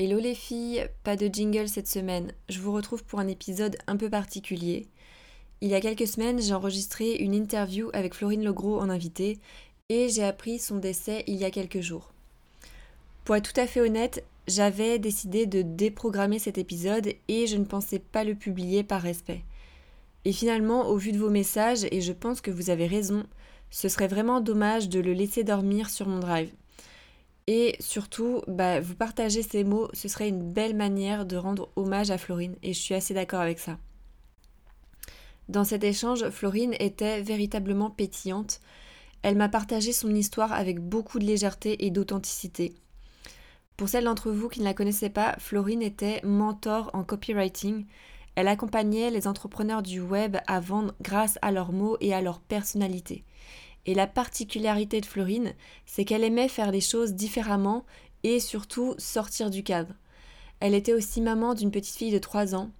[0.00, 2.30] Hello les filles, pas de jingle cette semaine.
[2.48, 4.86] Je vous retrouve pour un épisode un peu particulier.
[5.60, 9.40] Il y a quelques semaines, j'ai enregistré une interview avec Florine Legros en invité
[9.88, 12.12] et j'ai appris son décès il y a quelques jours.
[13.24, 17.64] Pour être tout à fait honnête, j'avais décidé de déprogrammer cet épisode et je ne
[17.64, 19.42] pensais pas le publier par respect.
[20.24, 23.26] Et finalement, au vu de vos messages, et je pense que vous avez raison,
[23.70, 26.52] ce serait vraiment dommage de le laisser dormir sur mon drive.
[27.50, 32.10] Et surtout, bah, vous partager ces mots, ce serait une belle manière de rendre hommage
[32.10, 33.78] à Florine, et je suis assez d'accord avec ça.
[35.48, 38.60] Dans cet échange, Florine était véritablement pétillante.
[39.22, 42.74] Elle m'a partagé son histoire avec beaucoup de légèreté et d'authenticité.
[43.78, 47.86] Pour celles d'entre vous qui ne la connaissaient pas, Florine était mentor en copywriting.
[48.34, 52.40] Elle accompagnait les entrepreneurs du web à vendre grâce à leurs mots et à leur
[52.40, 53.24] personnalité.
[53.86, 55.54] Et la particularité de Florine,
[55.86, 57.84] c'est qu'elle aimait faire les choses différemment
[58.22, 59.94] et surtout sortir du cadre.
[60.60, 62.70] Elle était aussi maman d'une petite fille de 3 ans.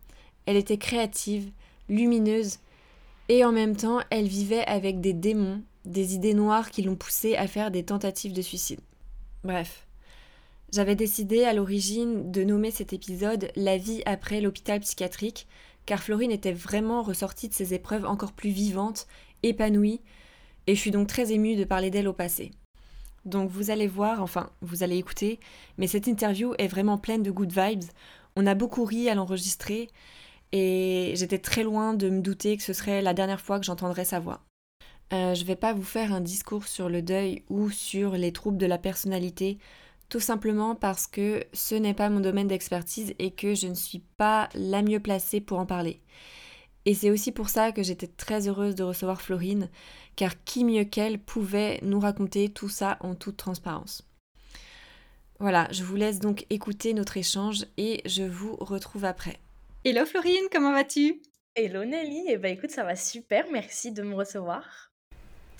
[0.47, 1.50] Elle était créative,
[1.89, 2.58] lumineuse,
[3.28, 7.36] et en même temps, elle vivait avec des démons, des idées noires qui l'ont poussée
[7.36, 8.80] à faire des tentatives de suicide.
[9.45, 9.86] Bref.
[10.73, 15.47] J'avais décidé à l'origine de nommer cet épisode La vie après l'hôpital psychiatrique,
[15.86, 19.06] car Florine était vraiment ressortie de ses épreuves encore plus vivante,
[19.42, 20.01] épanouie,
[20.69, 22.52] et je suis donc très émue de parler d'elle au passé.
[23.24, 25.41] Donc vous allez voir, enfin vous allez écouter,
[25.78, 27.91] mais cette interview est vraiment pleine de good vibes.
[28.36, 29.89] On a beaucoup ri à l'enregistrer
[30.52, 34.05] et j'étais très loin de me douter que ce serait la dernière fois que j'entendrais
[34.05, 34.42] sa voix.
[35.14, 38.58] Euh, je vais pas vous faire un discours sur le deuil ou sur les troubles
[38.58, 39.58] de la personnalité,
[40.11, 44.02] tout simplement parce que ce n'est pas mon domaine d'expertise et que je ne suis
[44.19, 46.02] pas la mieux placée pour en parler.
[46.89, 49.69] Et c'est aussi pour ça que j'étais très heureuse de recevoir Florine,
[50.17, 54.08] car qui mieux qu'elle pouvait nous raconter tout ça en toute transparence.
[55.39, 59.39] Voilà, je vous laisse donc écouter notre échange et je vous retrouve après.
[59.84, 61.20] Hello Florine, comment vas-tu?
[61.55, 64.90] Hello Nelly, eh ben écoute, ça va super, merci de me recevoir.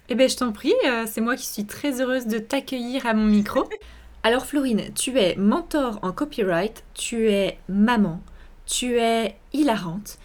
[0.09, 3.13] Eh ben je t'en prie, euh, c'est moi qui suis très heureuse de t'accueillir à
[3.13, 3.69] mon micro.
[4.23, 8.23] Alors Florine, tu es mentor en copyright, tu es maman,
[8.65, 10.19] tu es hilarante,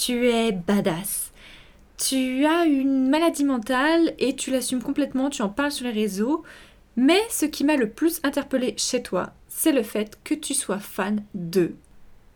[0.00, 1.30] tu es badass.
[1.98, 6.42] Tu as une maladie mentale et tu l'assumes complètement, tu en parles sur les réseaux.
[6.96, 10.78] Mais ce qui m'a le plus interpellé chez toi, c'est le fait que tu sois
[10.78, 11.74] fan de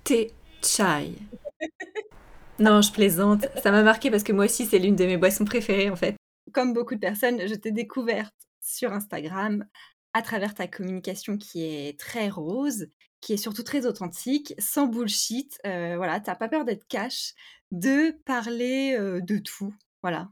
[0.05, 0.33] tes
[0.63, 1.15] chai.
[2.59, 3.47] non, je plaisante.
[3.63, 6.17] Ça m'a marqué parce que moi aussi, c'est l'une de mes boissons préférées en fait.
[6.53, 9.65] Comme beaucoup de personnes, je t'ai découverte sur Instagram
[10.13, 12.89] à travers ta communication qui est très rose,
[13.25, 15.59] qui est surtout très authentique, sans bullshit.
[15.67, 17.33] Euh, voilà, t'as pas peur d'être cash,
[17.71, 19.75] de parler euh, de tout.
[20.03, 20.29] Voilà,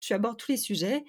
[0.00, 1.04] tu abordes tous les sujets.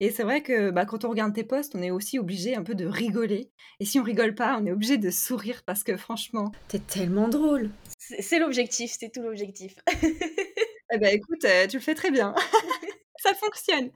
[0.00, 2.62] Et c'est vrai que bah, quand on regarde tes posts, on est aussi obligé un
[2.62, 3.50] peu de rigoler.
[3.80, 7.28] Et si on rigole pas, on est obligé de sourire parce que franchement, t'es tellement
[7.28, 7.70] drôle.
[7.98, 9.76] C'est l'objectif, c'est tout l'objectif.
[10.02, 12.34] eh ben écoute, euh, tu le fais très bien.
[13.16, 13.90] ça fonctionne.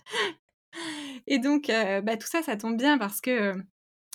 [1.27, 3.55] Et donc, bah, tout ça, ça tombe bien parce que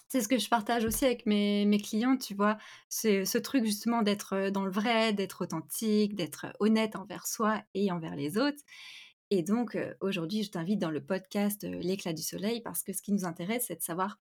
[0.07, 2.57] c'est ce que je partage aussi avec mes, mes clients, tu vois.
[2.89, 7.91] C'est ce truc justement d'être dans le vrai, d'être authentique, d'être honnête envers soi et
[7.91, 8.61] envers les autres.
[9.31, 13.11] Et donc, aujourd'hui, je t'invite dans le podcast L'éclat du soleil parce que ce qui
[13.11, 14.19] nous intéresse, c'est de savoir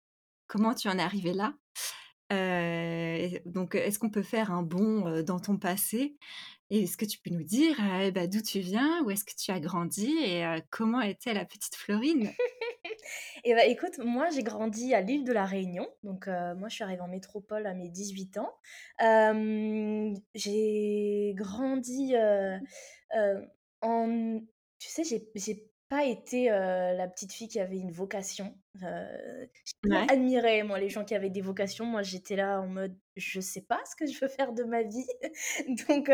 [0.47, 1.55] comment tu en es arrivé là.
[3.45, 6.17] donc, est-ce qu'on peut faire un bond dans ton passé?
[6.71, 7.77] Et est-ce que tu peux nous dire
[8.15, 10.17] bah, d'où tu viens, où est-ce que tu as grandi?
[10.25, 12.31] Et comment était la petite Florine?
[13.45, 16.85] Et bah écoute, moi j'ai grandi à l'île de la Réunion, donc moi je suis
[16.85, 18.53] arrivée en métropole à mes 18 ans.
[20.35, 22.15] j'ai grandi
[23.83, 24.41] en...
[24.79, 28.57] Tu sais, j'ai pas été la petite fille qui avait une vocation.
[28.83, 29.47] Euh,
[29.85, 31.85] moi, les gens qui avaient des vocations.
[31.85, 34.85] Moi, j'étais là en mode, je sais pas ce que je veux faire de ma
[34.85, 35.07] vie.
[35.89, 36.11] Donc,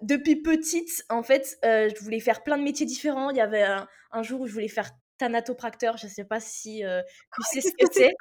[0.00, 3.28] depuis petite, en fait, je voulais faire plein de métiers différents.
[3.28, 3.66] Il y avait
[4.10, 5.96] un, jour où je voulais faire thanatopracteur.
[5.96, 7.02] Je sais pas si tu ah,
[7.52, 8.14] sais ce que c'est.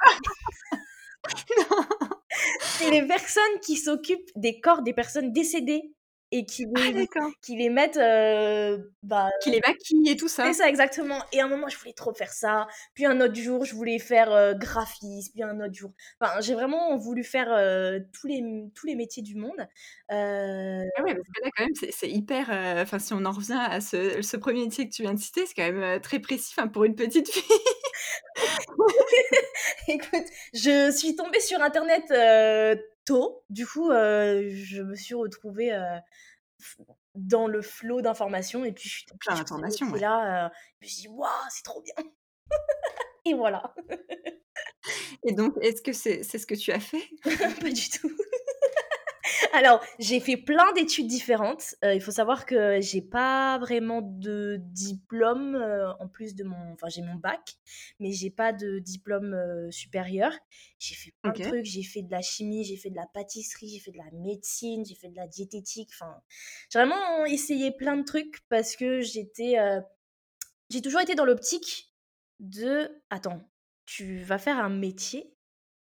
[2.61, 5.93] c'est les personnes qui s'occupent des corps des personnes décédées
[6.33, 7.07] et qui ah, les,
[7.43, 10.45] qui les mettent euh, bah, qui les maquillent et tout ça.
[10.47, 11.19] C'est ça exactement.
[11.31, 12.67] Et à un moment je voulais trop faire ça.
[12.95, 15.33] Puis un autre jour je voulais faire euh, graphiste.
[15.33, 18.43] Puis un autre jour enfin j'ai vraiment voulu faire euh, tous les
[18.73, 19.67] tous les métiers du monde
[20.09, 22.49] ah ouais parce que là quand même c'est hyper
[22.81, 25.45] enfin si on en revient à ce, ce, premier métier que tu viens de citer
[25.45, 27.43] c'est quand même très précis pour une petite fille.
[29.87, 32.11] Écoute je suis tombée sur internet
[33.05, 33.43] tôt.
[33.49, 35.71] Du coup, je me suis retrouvée
[37.15, 39.91] dans le flot d'informations et puis je suis plein d'informations.
[39.93, 40.51] là,
[40.81, 42.11] je me suis dit, waouh, c'est trop bien.
[43.25, 43.73] et voilà.
[45.25, 47.03] et donc, est-ce que c'est ce que tu as fait?
[47.61, 48.11] Pas du tout.
[49.53, 51.75] Alors, j'ai fait plein d'études différentes.
[51.83, 55.55] il faut savoir que j'ai pas vraiment de diplôme,
[55.99, 57.53] en plus de mon enfin, j'ai mon bac,
[57.99, 59.37] mais j'ai pas de diplôme,
[59.71, 60.33] supérieur.
[60.79, 63.69] J'ai fait plein de trucs, j'ai fait de la chimie, j'ai fait de la pâtisserie,
[63.69, 66.21] j'ai fait de la médecine, j'ai fait de la diététique, enfin,
[66.69, 69.55] j'ai vraiment essayé plein de trucs parce que j'étais,
[70.69, 71.93] j'ai toujours été dans l'optique
[72.39, 73.41] de: «Attends,
[73.85, 75.35] tu vas faire un métier,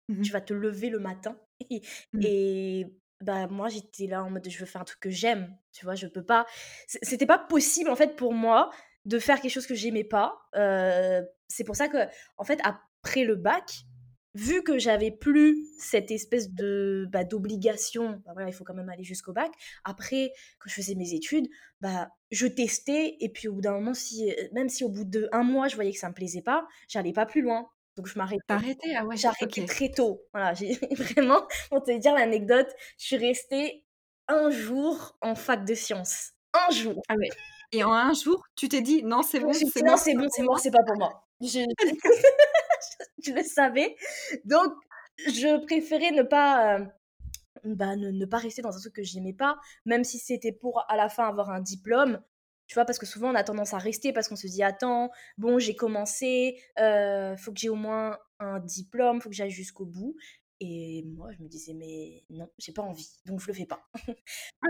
[0.10, 1.40] mmh tu vas te lever le matin
[2.14, 2.22] Mmh.
[2.24, 2.88] et
[3.22, 5.96] bah, moi, j'étais là en mode: «Je veux faire un truc que j'aime», tu vois?
[5.96, 6.46] Je peux pas
[6.88, 8.72] c'était pas possible, en fait, pour moi
[9.06, 10.38] de faire quelque chose que j'aimais pas,
[11.48, 11.98] c'est pour ça que
[12.38, 13.72] en fait, après le bac,
[14.36, 19.04] vu que j'avais plus cette espèce de, bah, d'obligation, bah, il faut quand même aller
[19.04, 19.52] jusqu'au bac.
[19.86, 21.48] Après, quand je faisais mes études,
[21.82, 25.44] bah, je testais et puis au bout d'un moment, si, même si au bout d'un
[25.44, 27.68] mois, je voyais que ça me plaisait pas, j'allais pas plus loin.
[27.98, 28.76] Donc je m'arrêtais.
[28.82, 30.22] Tu Ah ouais, J'arrêtais très tôt.
[30.34, 33.86] Voilà, j'ai vraiment pour te dire l'anecdote, je suis restée
[34.28, 36.32] un jour en fac de sciences.
[36.54, 37.02] Un jour.
[37.10, 37.30] Ah ouais
[37.72, 40.42] et en un jour, tu t'es dit: «Non, c'est bon, c'est «Non, c'est bon, c'est
[40.44, 41.24] mort, c'est pas pour moi».
[41.42, 41.60] Je
[43.24, 43.96] je le savais.
[44.44, 44.74] Donc
[45.26, 46.80] je préférais ne pas,
[47.64, 50.84] bah, ne ne pas rester dans un truc que j'aimais pas, même si c'était pour
[50.90, 52.22] à la fin avoir un diplôme.
[52.70, 52.86] Tu vois?
[52.86, 55.76] Parce que souvent on a tendance à rester parce qu'on se dit: «Attends, bon j'ai
[55.76, 60.16] commencé, heu, faut que j'ai au moins un diplôme, faut que j'aille jusqu'au bout»
[60.60, 63.90] et moi je me disais: «Mais non, j'ai pas envie, donc je le fais pas».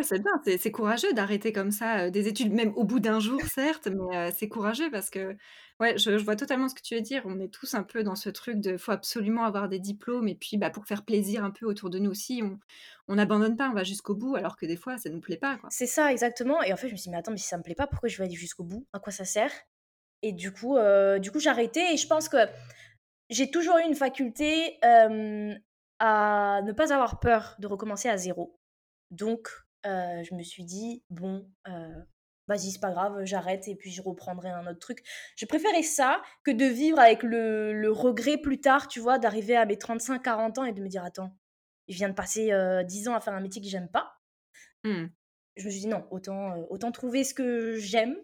[0.02, 3.88] C'est bien, c'est courageux d'arrêter comme ça, des études, même au bout d'un jour certes,
[3.88, 5.36] mais c'est courageux parce que
[5.80, 7.24] ouais, je je vois totalement ce que tu veux dire.
[7.26, 10.36] On est tous un peu dans ce truc de faut absolument avoir des diplômes et
[10.36, 12.60] puis, bah, pour faire plaisir un peu autour de nous aussi, on
[13.08, 15.60] on n'abandonne pas, on va jusqu'au bout alors que des fois ça nous plaît pas.
[15.70, 17.58] C'est ça exactement et en fait je me suis dit: «Mais attends, mais si ça
[17.58, 18.86] me plaît pas, pourquoi je vais aller jusqu'au bout?
[18.94, 19.52] À quoi ça sert?»
[20.22, 20.78] et du coup,
[21.20, 22.38] du coup j'ai arrêté et je pense que
[23.30, 24.78] j'ai toujours eu une faculté,
[26.00, 28.60] à ne pas avoir peur de recommencer à zéro.
[29.12, 29.50] Donc
[29.86, 31.94] Heu, je me suis dit: «Bon, heu,
[32.50, 35.00] vas-y, c'est pas grave, j'arrête et puis je reprendrai un autre truc».
[35.38, 39.20] Je préférais ça que de vivre avec le le regret plus tard, tu vois?
[39.20, 41.38] D'arriver à mes 35-40 ans et de me dire: «Attends,
[41.88, 44.16] je viens de passer, heu, 10 ans à faire un métier que j'aime pas».
[44.84, 45.10] Mmh.
[45.58, 48.16] Je me suis dit: «Non, autant, heu, autant trouver ce que j'aime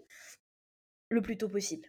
[1.09, 1.87] le plus tôt possible».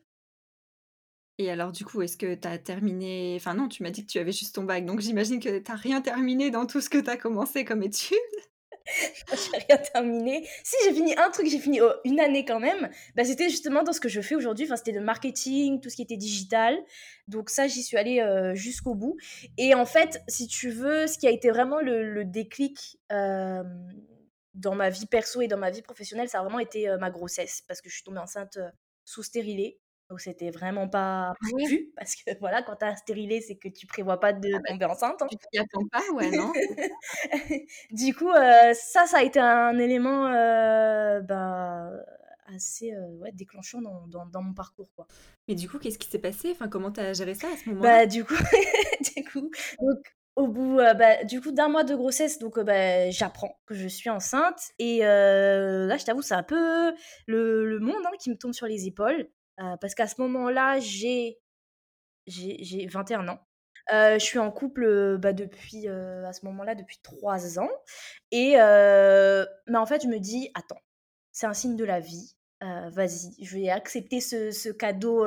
[1.38, 4.10] Et alors du coup, est-ce que tu as terminé enfin non, tu m'as dit que
[4.10, 6.88] tu avais juste ton bac, donc j'imagine que tu as rien terminé dans tout ce
[6.88, 8.16] que tu as commencé comme études?
[9.32, 10.48] j'ai rien terminé.
[10.62, 12.88] Si, j'ai fini un truc, j'ai fini oh, une année quand même.
[13.14, 14.64] Bah, c'était justement dans ce que je fais aujourd'hui.
[14.66, 16.78] Enfin, c'était le marketing, tout ce qui était digital.
[17.28, 19.16] Donc ça, j'y suis allée euh, jusqu'au bout.
[19.58, 23.62] Et en fait, si tu veux, ce qui a été vraiment le, déclic euh,
[24.54, 27.10] dans ma vie perso et dans ma vie professionnelle, ça a vraiment été euh, ma
[27.10, 27.62] grossesse.
[27.66, 28.58] Parce que je suis tombée enceinte
[29.04, 29.78] sous stérilée.
[30.10, 33.68] Donc c'était vraiment pas Ah prévu parce que voilà, quand tu as stérilé, c'est que
[33.68, 35.30] tu prévois pas de Ah bah, tomber enceinte, hein.
[35.30, 36.52] tu t'y attends pas, ouais, non?
[37.90, 41.90] Du coup, heu, ça, ça a été un élément, heu, bah,
[42.46, 45.08] assez, heu, ouais, déclenchant dans dans dans mon parcours, quoi.
[45.48, 46.50] Mais du coup, qu'est-ce qui s'est passé?
[46.52, 47.98] Enfin, comment tu as géré ça à ce moment-là?
[47.98, 48.34] Bah, du coup
[49.16, 49.50] du coup,
[49.80, 49.98] donc
[50.36, 54.10] au bout, bah, du coup, d'un mois de grossesse, donc bah, j'apprends que je suis
[54.10, 56.92] enceinte et là, je t'avoue, c'est un peu
[57.26, 59.28] le le monde, hein, qui me tombe sur les épaules.
[59.60, 61.38] Euh, parce qu'à ce moment-là, j'ai
[62.26, 63.40] j'ai j'ai 21 ans.
[63.92, 67.70] Euh, je suis en couple, bah, depuis, à ce moment-là, depuis 3 ans
[68.32, 70.80] et en fait, je me dis: «Attends,
[71.32, 75.26] c'est un signe de la vie, vas-y, je vais accepter ce ce cadeau,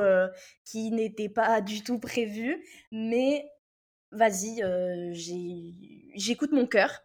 [0.66, 3.50] qui n'était pas du tout prévu, mais
[4.12, 4.62] vas-y,
[6.16, 7.02] j'écoute mon cœur»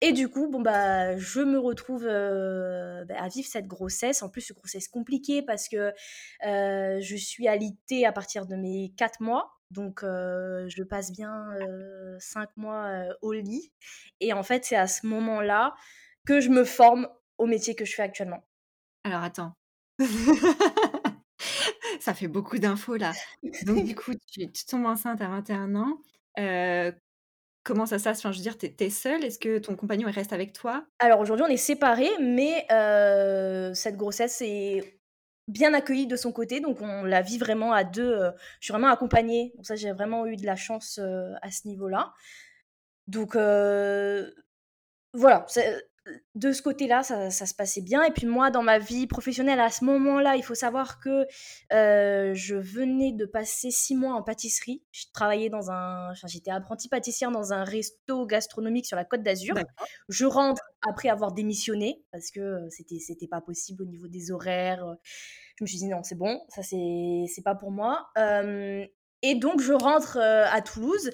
[0.00, 4.22] Et du coup, bon, bah, je me retrouve euh, bah, à vivre cette grossesse.
[4.22, 5.92] En plus, une grossesse compliquée parce que
[6.46, 9.50] euh, je suis alitée à partir de mes 4 mois.
[9.70, 11.48] Donc, euh, je passe bien
[12.18, 13.72] 5 mois au lit.
[14.20, 15.74] Et en fait, c'est à ce moment-là
[16.26, 18.44] que je me forme au métier que je fais actuellement.
[19.04, 19.54] Alors, attends.
[22.00, 23.12] Ça fait beaucoup d'infos là.
[23.64, 25.98] Donc, du coup, tu, tu tombes enceinte à 21 ans.
[27.64, 29.24] Comment ça se je veux dire, tu es seule?
[29.24, 30.86] Est-ce que ton compagnon, il reste avec toi?
[30.98, 35.00] Alors aujourd'hui, on est séparés, mais heu, cette grossesse est
[35.48, 38.12] bien accueillie de son côté, donc on la vit vraiment à 2.
[38.14, 41.50] heu, je suis vraiment accompagnée, donc ça, j'ai vraiment eu de la chance, heu, à
[41.50, 42.12] ce niveau-là.
[43.08, 43.36] Donc
[45.12, 45.46] voilà,
[46.34, 48.02] de ce côté-là, ça, se passait bien.
[48.02, 51.26] Et puis moi, dans ma vie professionnelle, à ce moment-là, il faut savoir que
[51.72, 54.82] euh, je venais de passer six mois en pâtisserie.
[54.92, 59.54] Je travaillais dans un, j'étais apprentie pâtissière dans un resto gastronomique sur la Côte d'Azur.
[60.08, 64.30] Je rentre après avoir démissionné parce que euh, c'était c'était pas possible au niveau des
[64.30, 64.84] horaires.
[65.56, 68.08] Je me suis dit non, c'est bon, ça c'est c'est pas pour moi.
[68.18, 68.84] Euh,
[69.22, 71.10] et donc je rentre à Toulouse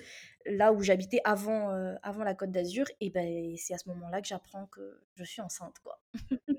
[0.47, 1.71] là où j'habitais avant,
[2.03, 2.87] avant la Côte d'Azur.
[3.01, 6.01] Et ben, c'est à ce moment-là que j'apprends que je suis enceinte, quoi.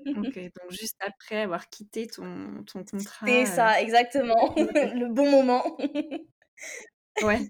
[0.06, 3.26] ok, donc juste après avoir quitté ton, ton contrat.
[3.26, 4.54] C'est ça, exactement.
[4.56, 5.76] Le bon moment.
[7.22, 7.40] ouais.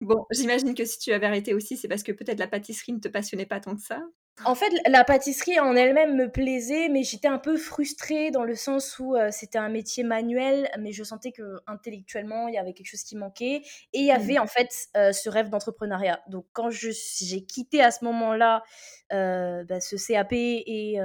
[0.00, 2.98] Bon, j'imagine que si tu avais arrêté aussi, c'est parce que peut-être la pâtisserie ne
[2.98, 4.00] te passionnait pas tant que ça?
[4.44, 8.54] En fait, la pâtisserie en elle-même me plaisait, mais j'étais un peu frustrée dans le
[8.54, 12.88] sens où c'était un métier manuel, mais je sentais que intellectuellement il y avait quelque
[12.88, 13.62] chose qui manquait,
[13.92, 16.22] et il y avait en fait ce rêve d'entrepreneuriat.
[16.28, 18.64] Donc quand j'ai quitté à ce moment-là
[19.10, 20.98] bah, ce CAP et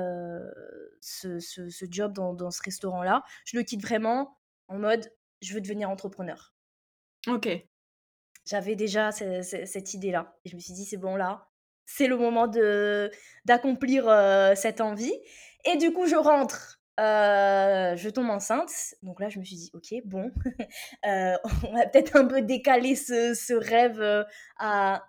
[1.02, 5.62] ce, ce, job dans, dans ce restaurant-là, je le quitte vraiment en mode je veux
[5.62, 6.54] devenir entrepreneur.
[7.28, 7.50] Ok.
[8.46, 10.38] J'avais déjà cette idée-là.
[10.46, 11.50] Et je me suis dit, c'est bon là,
[11.88, 13.10] c'est le moment de
[13.46, 14.06] d'accomplir
[14.56, 15.14] cette envie.
[15.66, 18.72] Et du coup, je rentre, je tombe enceinte.
[19.02, 20.32] Donc là, je me suis dit, ok, bon,
[21.04, 24.26] on va peut-être un peu décaler ce, ce rêve
[24.60, 25.04] à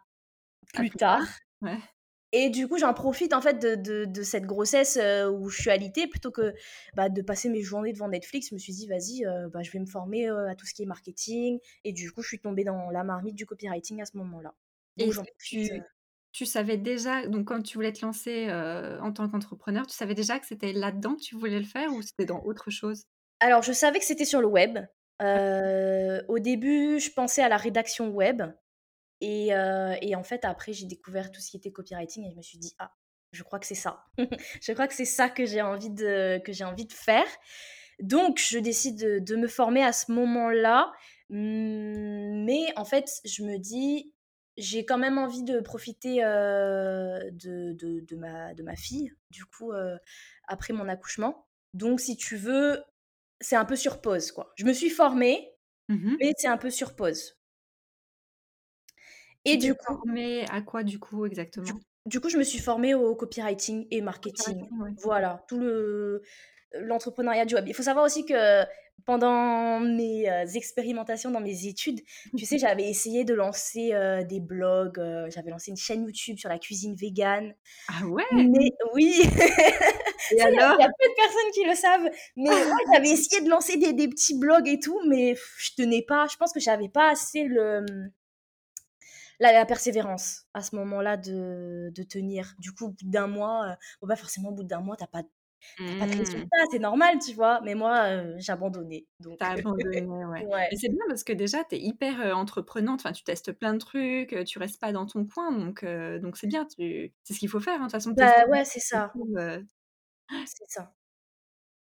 [0.72, 1.26] plus tard.
[2.30, 4.98] Et du coup, j'en profite en fait de, de, cette grossesse
[5.32, 6.54] où je suis alitée plutôt que
[6.94, 8.50] bah, de passer mes journées devant Netflix.
[8.50, 10.86] Je me suis dit, vas-y, bah, je vais me former à tout ce qui est
[10.86, 11.58] marketing.
[11.84, 14.54] Et du coup, je suis tombée dans la marmite du copywriting à ce moment-là.
[14.98, 15.82] Et j'en profite
[16.32, 18.48] tu savais déjà, donc quand tu voulais te lancer
[19.02, 22.02] en tant qu'entrepreneur, tu savais déjà que c'était là-dedans que tu voulais le faire ou
[22.02, 23.04] c'était dans autre chose?
[23.40, 24.78] Alors, je savais que c'était sur le web.
[25.20, 28.42] au début, je pensais à la rédaction web.
[29.20, 32.42] Et, et en fait, après, j'ai découvert tout ce qui était copywriting et je me
[32.42, 32.92] suis dit, ah,
[33.32, 34.04] je crois que c'est ça.
[34.62, 37.26] je crois que c'est ça que j'ai envie, de, que envie de faire.
[38.00, 40.92] Donc, je décide de, de me former à ce moment-là.
[41.30, 44.14] Mmh, mais en fait, je me dis,
[44.58, 49.72] j'ai quand même envie de profiter de, de, ma, de ma fille, du coup,
[50.46, 51.46] après mon accouchement.
[51.74, 52.82] Donc, si tu veux,
[53.40, 54.52] c'est un peu sur pause, quoi.
[54.56, 55.54] Je me suis formée,
[55.88, 57.38] mmh mais c'est un peu sur pause.
[59.44, 59.94] Et du coup.
[59.94, 61.78] Formée à quoi, du coup, exactement?
[62.06, 64.68] du, coup, je me suis formée au copywriting et marketing.
[65.02, 66.22] Voilà, tout le
[66.72, 67.66] l'entrepreneuriat du web.
[67.66, 68.64] Il faut savoir aussi que
[69.04, 72.00] pendant mes euh, expérimentations dans mes études,
[72.36, 76.38] tu sais, j'avais essayé de lancer euh, des blogs, euh, j'avais lancé une chaîne YouTube
[76.38, 77.54] sur la cuisine végane.
[77.88, 78.24] Ah ouais?
[78.32, 79.14] Mais oui
[80.30, 82.50] Il y, a peu de personnes qui le savent, mais
[82.92, 86.36] j'avais essayé de lancer des, des, petits blogs et tout, mais je tenais pas, je
[86.36, 87.86] pense que j'avais pas assez le...
[89.40, 92.54] La, persévérance à ce moment-là de, de, tenir.
[92.58, 95.22] Du coup, au bout d'un mois, bon, bah forcément, au bout d'un mois, t'as pas
[95.78, 96.48] pas de mmh.
[96.70, 97.60] c'est normal, tu vois.
[97.62, 99.06] Mais moi, j'ai abandonné.
[99.20, 99.38] Donc...
[99.38, 100.68] T'as abandonné, ouais.
[100.76, 103.00] c'est bien parce que déjà, t'es hyper entreprenante.
[103.00, 105.52] Enfin, tu testes plein de trucs, tu restes pas dans ton coin.
[105.52, 106.66] Donc, donc c'est bien.
[106.66, 107.12] Tu...
[107.24, 108.12] C'est ce qu'il faut faire, hein, de toute façon.
[108.12, 109.12] Bah ouais, c'est ça.
[110.46, 110.92] C'est ça.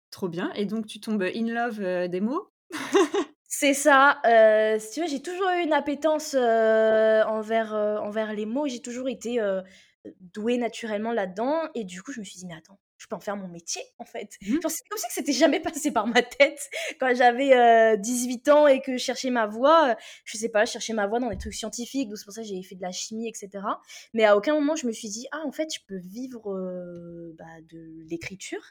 [0.09, 0.51] Trop bien.
[0.53, 2.49] Et donc, tu tombes in love des mots?
[3.53, 4.19] C'est ça.
[4.79, 8.67] si tu veux, j'ai toujours eu une appétence envers, envers les mots.
[8.67, 9.39] J'ai toujours été
[10.19, 11.61] douée naturellement là-dedans.
[11.75, 13.81] Et du coup, je me suis dit, mais attends, je peux en faire mon métier
[13.97, 14.37] en fait.
[14.41, 14.57] Mmh.
[14.67, 18.79] c'est comme si que c'était jamais passé par ma tête quand j'avais 18 ans et
[18.79, 19.95] que je cherchais ma voie.
[20.23, 22.41] Je sais pas, je cherchais ma voie dans des trucs scientifiques, donc c'est pour ça
[22.43, 23.49] que j'ai fait de la chimie, etc.
[24.13, 26.43] Mais à aucun moment je me suis dit ah en fait je peux vivre
[27.39, 28.61] bah, de l'écriture.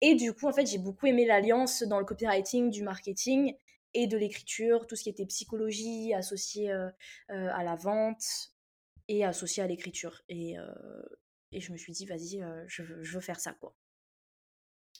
[0.00, 3.54] Et du coup en fait j'ai beaucoup aimé l'alliance dans le copywriting du marketing
[3.94, 6.72] et de l'écriture, tout ce qui était psychologie associé
[7.28, 8.50] à la vente
[9.06, 10.22] et associé à l'écriture.
[10.28, 10.56] Et,
[11.52, 13.74] et je me suis dit, vas-y, je, veux, faire ça, quoi.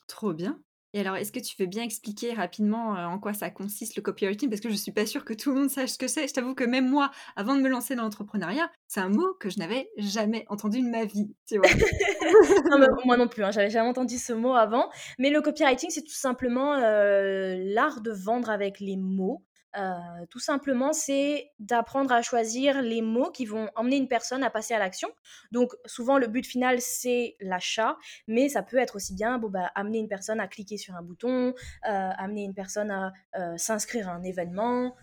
[0.06, 0.60] Trop bien.
[0.92, 4.50] Et alors, est-ce que tu veux bien expliquer rapidement en quoi ça consiste le copywriting?
[4.50, 6.26] Parce que je suis pas sûre que tout le monde sache ce que c'est.
[6.26, 9.50] Je t'avoue que même moi, avant de me lancer dans l'entrepreneuriat, c'est un mot que
[9.50, 11.68] je n'avais jamais entendu de ma vie, tu vois.
[13.04, 14.90] moi non plus, hein, j'avais jamais entendu ce mot avant.
[15.18, 19.44] Mais le copywriting, c'est tout simplement l'art de vendre avec les mots.
[19.76, 24.50] Euh, tout simplement, c'est d'apprendre à choisir les mots qui vont emmener une personne à
[24.50, 25.08] passer à l'action.
[25.52, 27.96] Donc, souvent, le but final, c'est l'achat,
[28.26, 31.02] mais ça peut être aussi bien bon, bah, amener une personne à cliquer sur un
[31.02, 31.54] bouton,
[31.86, 34.96] euh, amener une personne à euh, s'inscrire à un événement.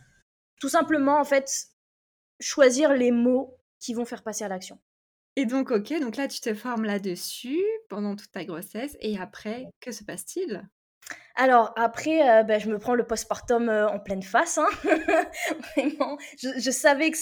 [0.59, 1.50] Tout simplement, en fait,
[2.39, 4.79] choisir les mots qui vont faire passer à l'action.
[5.36, 9.65] Et donc, ok, donc là, tu te formes là-dessus pendant toute ta grossesse, et après,
[9.79, 10.67] que se passe-t-il?
[11.38, 14.58] Alors après, euh, bah, je me prends le postpartum euh, en pleine face.
[14.58, 14.67] Hein.
[15.75, 17.17] Vraiment, je, savais que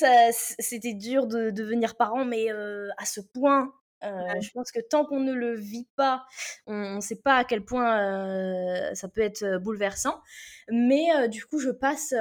[0.60, 5.20] c'était dur de devenir parent, mais euh, à ce point, je pense que tant qu'on
[5.20, 6.26] ne le vit pas,
[6.68, 10.22] on ne sait pas à quel point ça peut être bouleversant.
[10.70, 12.14] Mais du coup, je passe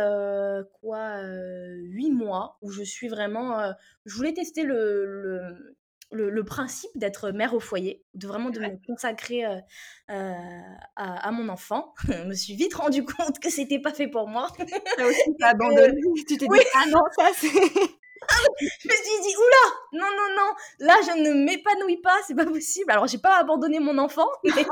[0.80, 3.70] quoi, huit mois où je suis vraiment.
[4.06, 5.76] je voulais tester le, le,
[6.44, 9.56] principe d'être mère au foyer, de vraiment de me consacrer euh,
[10.10, 10.34] euh,
[10.96, 11.94] à, mon enfant.
[12.08, 14.48] je me suis vite rendu compte que c'était pas fait pour moi.
[14.98, 16.00] Aussi abandonné.
[16.26, 17.48] Tu t'es dit ah non ça c'est.
[17.48, 22.46] je me suis dit, oula, non, non, non, là, je ne m'épanouis pas, c'est pas
[22.46, 22.90] possible.
[22.90, 24.64] Alors, j'ai pas abandonné mon enfant, mais.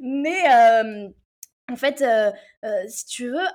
[0.00, 1.08] mais, euh,
[1.70, 2.02] en fait,
[2.88, 3.46] si tu veux,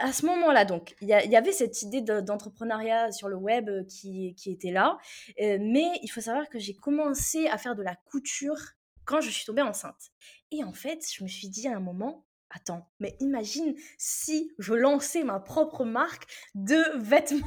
[0.00, 4.50] à ce moment-là, donc, il y, avait cette idée d'entrepreneuriat sur le web qui, qui
[4.50, 4.98] était là,
[5.38, 8.58] mais il faut savoir que j'ai commencé à faire de la couture
[9.04, 10.10] quand je suis tombée enceinte.
[10.50, 14.74] Et en fait, je me suis dit à un moment, attends, mais imagine si je
[14.74, 16.24] lançais ma propre marque
[16.54, 17.46] de vêtements.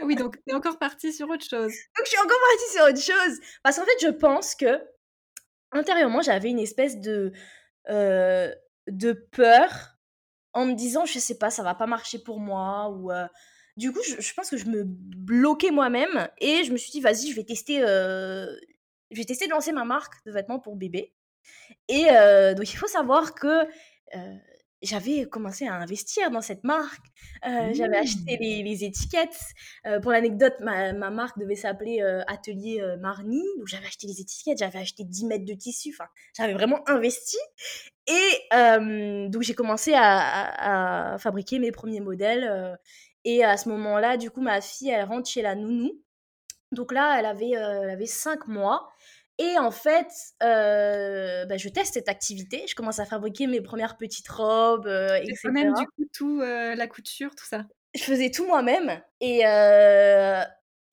[0.00, 1.72] Oui, donc tu es encore partie sur autre chose.
[1.96, 3.40] Donc je suis encore partie sur autre chose.
[3.62, 4.82] Parce qu'en fait, je pense que
[5.70, 7.32] intérieurement, j'avais une espèce de,
[7.88, 8.52] euh,
[8.88, 9.93] de peur
[10.54, 12.88] en me disant, je sais pas, ça va pas marcher pour moi.
[12.90, 13.26] Ou, euh,
[13.76, 17.30] Du coup, je, pense que je me bloquais moi-même et je me suis dit, vas-y,
[17.30, 18.46] je vais tester, euh,
[19.10, 21.12] je vais tester de lancer ma marque de vêtements pour bébé.
[21.88, 22.04] Et
[22.56, 23.66] donc, il faut savoir que
[24.82, 27.06] j'avais commencé à investir dans cette marque.
[27.42, 28.64] J'avais acheté mmh.
[28.64, 29.38] les, étiquettes.
[30.02, 33.42] pour l'anecdote, ma, marque devait s'appeler Atelier Marni.
[33.58, 35.90] Donc j'avais acheté les étiquettes, j'avais acheté 10 mètres de tissu.
[35.94, 37.38] Enfin, j'avais vraiment investi.
[38.06, 42.78] Et donc j'ai commencé à, fabriquer mes premiers modèles.
[43.24, 46.04] et à ce moment-là, du coup, ma fille, elle rentre chez la nounou.
[46.74, 48.88] Donc là, elle avait, elle avait 5 mois.
[49.38, 50.12] Et en fait,
[50.42, 52.64] euh, bah, je teste cette activité.
[52.68, 55.48] Je commence à fabriquer mes premières petites robes, euh, etc.
[55.50, 57.66] même du coup tout euh, la couture, tout ça?
[57.94, 59.00] Je faisais tout moi-même.
[59.20, 60.42] Et euh,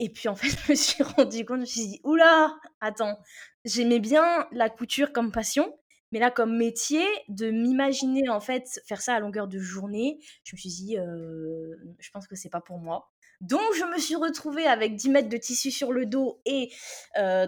[0.00, 3.16] et puis en fait, je me suis rendu compte, je me suis dit, oula, attends,
[3.64, 5.78] j'aimais bien la couture comme passion,
[6.10, 10.56] mais là comme métier, de m'imaginer en fait faire ça à longueur de journée, je
[10.56, 13.12] me suis dit, je pense que c'est pas pour moi.
[13.42, 16.70] Donc, je me suis retrouvée avec 10 mètres de tissu sur le dos et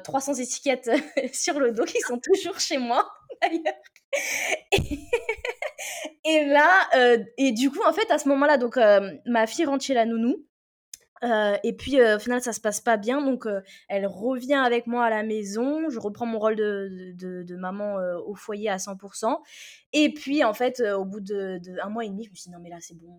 [0.03, 0.91] 300 étiquettes
[1.33, 3.09] sur le dos qui sont toujours chez moi,
[3.43, 3.75] d'ailleurs.
[6.25, 6.89] Et, là,
[7.39, 8.77] et du coup, en fait, à ce moment-là, donc,
[9.25, 10.45] ma fille rentre chez la nounou.
[11.23, 13.47] et puis au final ça se passe pas bien donc
[13.89, 18.35] elle revient avec moi à la maison je reprends mon rôle de, de, maman au
[18.35, 19.38] foyer à 100%
[19.95, 22.55] et puis en fait au bout de, un mois et demi je me suis dit
[22.55, 23.18] non mais là c'est bon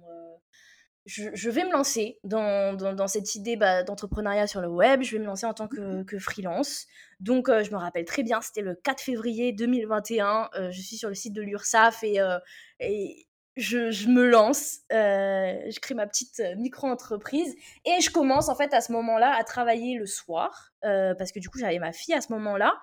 [1.06, 5.04] je, vais me lancer dans, dans, cette idée bah, d'entrepreneuriat sur le web.
[5.04, 6.88] Je vais me lancer en tant que, mmh que freelance.
[7.20, 10.50] Donc, euh, je me rappelle très bien, c'était le 4 février 2021.
[10.56, 12.40] Euh, je suis sur le site de l'URSAF et, euh,
[12.80, 14.80] et je, je, me lance.
[14.90, 19.98] je crée ma petite micro-entreprise et je commence en fait à ce moment-là à travailler
[19.98, 22.74] le soir parce que du coup, j'avais ma fille à ce moment-là.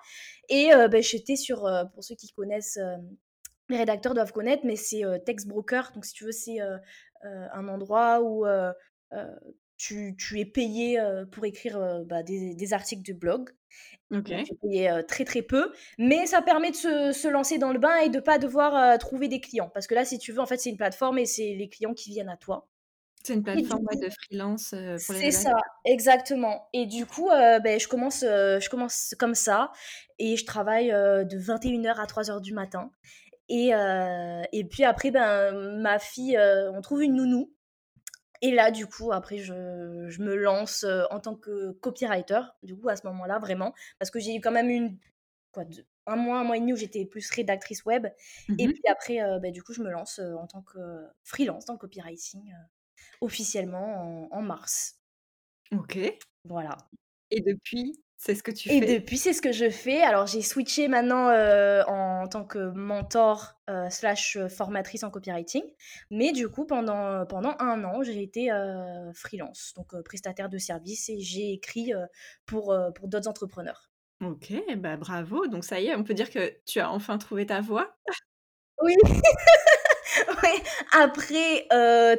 [0.49, 2.79] Et ben, j'étais sur, pour ceux qui connaissent
[3.69, 5.91] les rédacteurs doivent connaître, mais c'est Text Broker.
[5.93, 6.77] Donc, si tu veux, c'est euh,
[7.23, 8.71] un endroit où euh,
[9.13, 9.35] euh,
[9.77, 10.99] tu, tu, es payé
[11.31, 13.49] pour écrire bah, des, articles de blog.
[14.11, 14.25] Ok.
[14.25, 17.79] tu es payé très très peu, mais ça permet de se, se, lancer dans le
[17.79, 19.69] bain et de pas devoir trouver des clients.
[19.73, 21.93] Parce que là, si tu veux, en fait, c'est une plateforme et c'est les clients
[21.93, 22.67] qui viennent à toi.
[23.23, 25.55] C'est une plateforme de freelance pour les C'est ça,
[25.85, 26.69] exactement.
[26.73, 29.71] Et du coup, ben, je, commence, je commence comme ça
[30.19, 32.91] et je travaille de 21h à 3h du matin.
[33.49, 33.71] Et,
[34.51, 37.53] et puis après, ben, ma fille, on trouve une nounou.
[38.41, 39.53] Et là, du coup, après, je,
[40.09, 43.73] je me lance en tant que copywriter, du coup, à ce moment-là, vraiment.
[43.99, 44.97] Parce que j'ai eu quand même une,
[45.51, 45.63] quoi,
[46.07, 48.07] un mois, un mois et demi où j'étais plus rédactrice web.
[48.57, 50.79] Et mmh puis après, ben, du coup, je me lance en tant que
[51.23, 52.53] freelance dans le copywriting,
[53.21, 54.99] officiellement en, en mars.
[55.71, 55.97] Ok.
[56.43, 56.77] Voilà.
[57.31, 58.77] Et depuis, c'est ce que tu fais?
[58.77, 60.01] Et depuis, c'est ce que je fais.
[60.01, 65.63] Alors, j'ai switché maintenant euh, en tant que mentor euh, slash euh, formatrice en copywriting.
[66.09, 68.49] Mais du coup, pendant, pendant un an, j'ai été
[69.13, 71.91] freelance, donc prestataire de services et j'ai écrit
[72.45, 73.91] pour, pour d'autres entrepreneurs.
[74.23, 75.47] Ok, bah bravo.
[75.47, 77.97] Donc ça y est, on peut dire que tu as enfin trouvé ta voie?
[78.81, 78.95] Oui.
[80.43, 80.63] oui.
[80.93, 81.67] Après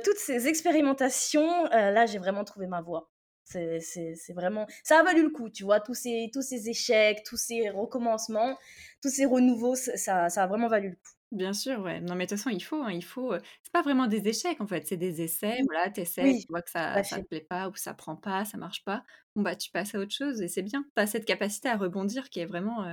[0.05, 3.11] toutes ces expérimentations, là, j'ai vraiment trouvé ma voie.
[3.45, 4.67] C'est vraiment.
[4.83, 8.59] Ça a valu le coup, tu vois, tous ces, tous ces échecs, tous ces recommencements,
[9.03, 11.13] tous ces renouveaux, ça, ça a vraiment valu le coup.
[11.33, 12.01] Bien sûr, ouais.
[12.01, 13.35] Non, mais de toute façon, il faut, hein, il faut.
[13.63, 15.63] C'est pas vraiment des échecs en fait, c'est des essais.
[15.67, 18.57] Voilà, t'essaies, tu vois que ça, ça te plaît pas ou ça prend pas, ça
[18.57, 19.03] marche pas.
[19.35, 20.85] Bon bah tu passes à autre chose et c'est bien.
[20.97, 22.85] Tu as cette capacité à rebondir qui est vraiment,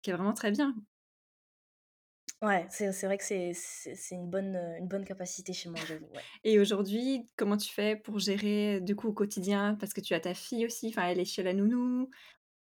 [0.00, 0.74] qui est vraiment très bien.
[2.42, 3.54] Ouais, c'est vrai que c'est
[4.10, 6.08] une bonne, une bonne capacité chez moi, j'avoue,
[6.42, 9.76] Et aujourd'hui, comment tu fais pour gérer, du coup, au quotidien?
[9.78, 12.10] Parce que tu as ta fille aussi, enfin, elle est chez la nounou,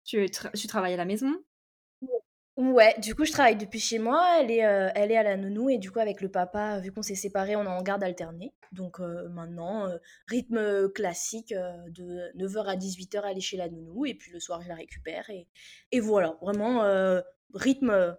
[0.05, 1.35] tu tu travailles à la maison?
[2.57, 5.69] Ouais, du coup, je travaille depuis chez moi, elle est, elle est à la nounou
[5.69, 8.55] et du coup, avec le papa, vu qu'on s'est séparés, on est en garde alternée.
[8.73, 9.87] Donc maintenant,
[10.27, 14.69] rythme classique, de 9h à 18h, aller chez la nounou et puis le soir, je
[14.69, 15.49] la récupère et
[15.93, 16.83] et voilà, vraiment,
[17.53, 18.17] rythme,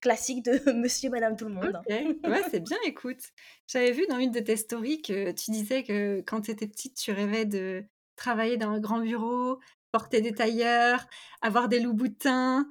[0.00, 1.80] classique de monsieur, madame, tout le monde.
[1.88, 3.20] Ouais, c'est bien, écoute.
[3.66, 6.96] J'avais vu dans une de tes stories que tu disais que quand tu étais petite,
[6.96, 7.84] tu rêvais de
[8.16, 9.58] travailler dans un grand bureau,
[9.90, 11.06] porter des tailleurs,
[11.40, 12.68] avoir des loups boutins.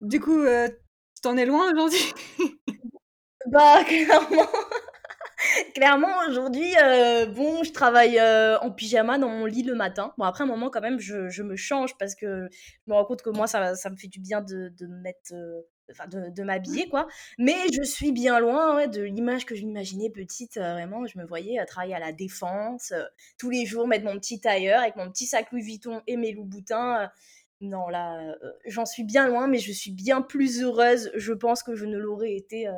[0.00, 0.68] Du coup, euh,
[1.22, 2.12] t'en es loin aujourd'hui?
[3.46, 4.48] Bah, clairement.
[5.74, 10.14] Clairement, aujourd'hui, euh, bon, je travaille euh, en pyjama dans mon lit le matin.
[10.16, 13.04] Bon, après un moment, quand même, je, je me change parce que je me rends
[13.04, 15.32] compte que moi, ça, ça me fait du bien de, de mettre.
[15.32, 17.06] Euh, enfin, de, de m'habiller, quoi.
[17.38, 20.56] Mais je suis bien loin ouais, de l'image que je m'imaginais petite.
[20.56, 22.92] vraiment, je me voyais travailler à la défense,
[23.38, 26.32] tous les jours, mettre mon petit tailleur avec mon petit sac Louis Vuitton et mes
[26.32, 27.10] loups boutins.
[27.60, 31.74] non, là, j'en suis bien loin, mais je suis bien plus heureuse, je pense, que
[31.74, 32.68] je ne l'aurais été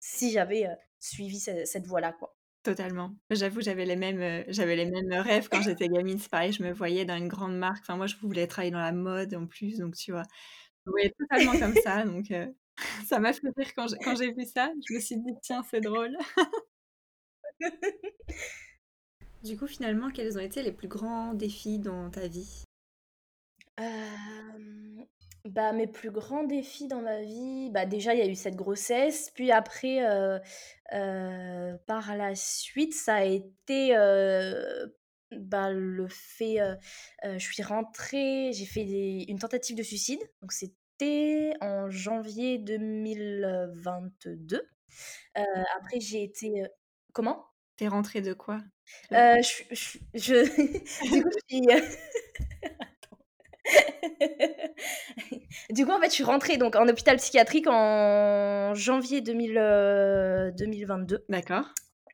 [0.00, 0.66] si j'avais
[1.02, 2.34] suivi cette, voie-là, quoi.
[2.62, 3.16] Totalement.
[3.30, 6.18] J'avoue, j'avais les mêmes, euh, j'avais les mêmes rêves quand j'étais gamine.
[6.18, 7.82] C'est pareil, je me voyais dans une grande marque.
[7.82, 10.22] Enfin, moi, je voulais travailler dans la mode en plus, donc tu vois,
[10.86, 12.04] je totalement comme ça.
[12.04, 12.46] Donc, euh,
[13.06, 14.72] ça m'a fait rire quand j'ai, vu ça.
[14.88, 16.16] Je me suis dit, tiens, c'est drôle.
[19.42, 22.64] du coup, finalement, quels ont été les plus grands défis dans ta vie?
[25.44, 28.54] Bah, mes plus grands défis dans ma vie, bah, déjà, il y a eu cette
[28.54, 30.38] grossesse, puis après, euh,
[30.94, 34.86] euh, par la suite, ça a été, euh,
[35.38, 36.58] bah, le fait,
[37.22, 44.62] je suis rentrée, j'ai fait une tentative de suicide, donc c'était en janvier 2022.
[45.34, 46.64] après j'ai été,
[47.12, 47.46] comment?
[47.76, 48.58] T'es rentrée de quoi?
[49.10, 49.62] je
[50.14, 50.44] je
[51.12, 51.66] du coup, je suis,
[55.70, 61.16] du coup, en fait, je suis rentrée donc, en hôpital psychiatrique en janvier 2022.
[61.16, 61.66] Euh, D'accord.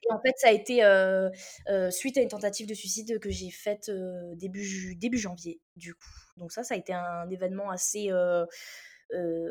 [0.09, 1.31] Et en fait, ça a été euh,
[1.69, 3.91] euh, suite à une tentative de suicide que j'ai faite
[4.35, 6.09] début, début janvier, du coup.
[6.37, 8.11] Donc ça, ça a été un événement assez,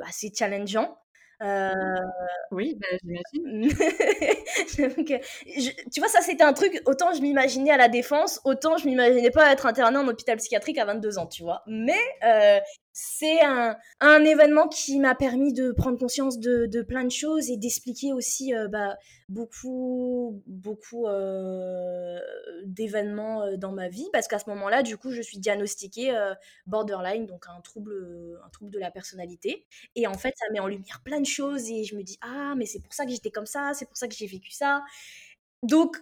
[0.03, 0.97] assez challengeant.
[1.43, 1.71] Euh,
[2.51, 3.69] oui, bah, j'imagine.
[5.93, 9.29] tu vois, ça c'était un truc, autant je m'imaginais à la défense, autant je m'imaginais
[9.29, 11.61] pas être internée en hôpital psychiatrique à 22 ans, tu vois.
[11.67, 12.59] Mais euh,
[12.99, 17.55] c'est un, événement qui m'a permis de prendre conscience de, de plein de choses et
[17.55, 18.97] d'expliquer aussi euh, bah,
[19.29, 22.19] beaucoup, beaucoup euh,
[22.65, 24.07] d'événements euh, dans ma vie.
[24.13, 26.11] Parce qu'à ce moment-là, du coup, je suis diagnostiquée
[26.65, 29.67] borderline, donc un trouble, un trouble de la personnalité.
[29.95, 32.55] Et en fait, ça met en lumière plein de choses et je me dis, ah,
[32.57, 34.81] mais c'est pour ça que j'étais comme ça, c'est pour ça que j'ai vécu ça.
[35.61, 35.97] Donc,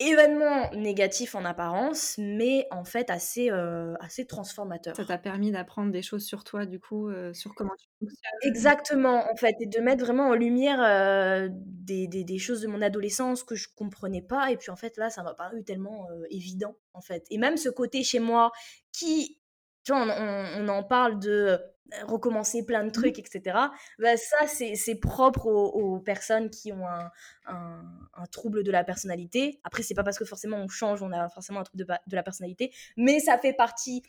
[0.00, 4.96] événement négatif en apparence, mais en fait assez, euh, assez transformateur.
[4.96, 8.32] Ça t'a permis d'apprendre des choses sur toi, du coup, euh, sur comment tu fonctionnes.
[8.42, 12.68] Exactement, en fait, et de mettre vraiment en lumière euh, des, des, des, choses de
[12.68, 16.08] mon adolescence que je comprenais pas, et puis en fait là, ça m'a paru tellement
[16.30, 17.24] évident, en fait.
[17.30, 18.50] Et même ce côté chez moi
[18.92, 19.38] qui
[19.84, 21.58] tu vois, on, en parle de euh,
[22.06, 23.58] recommencer plein de trucs, etc.
[23.98, 27.10] Bah, ça, c'est propre aux, personnes qui ont un,
[27.46, 29.60] un, trouble de la personnalité.
[29.62, 32.16] Après, c'est pas parce que forcément on change, on a forcément un trouble de, de
[32.16, 34.02] la personnalité, mais ça fait partie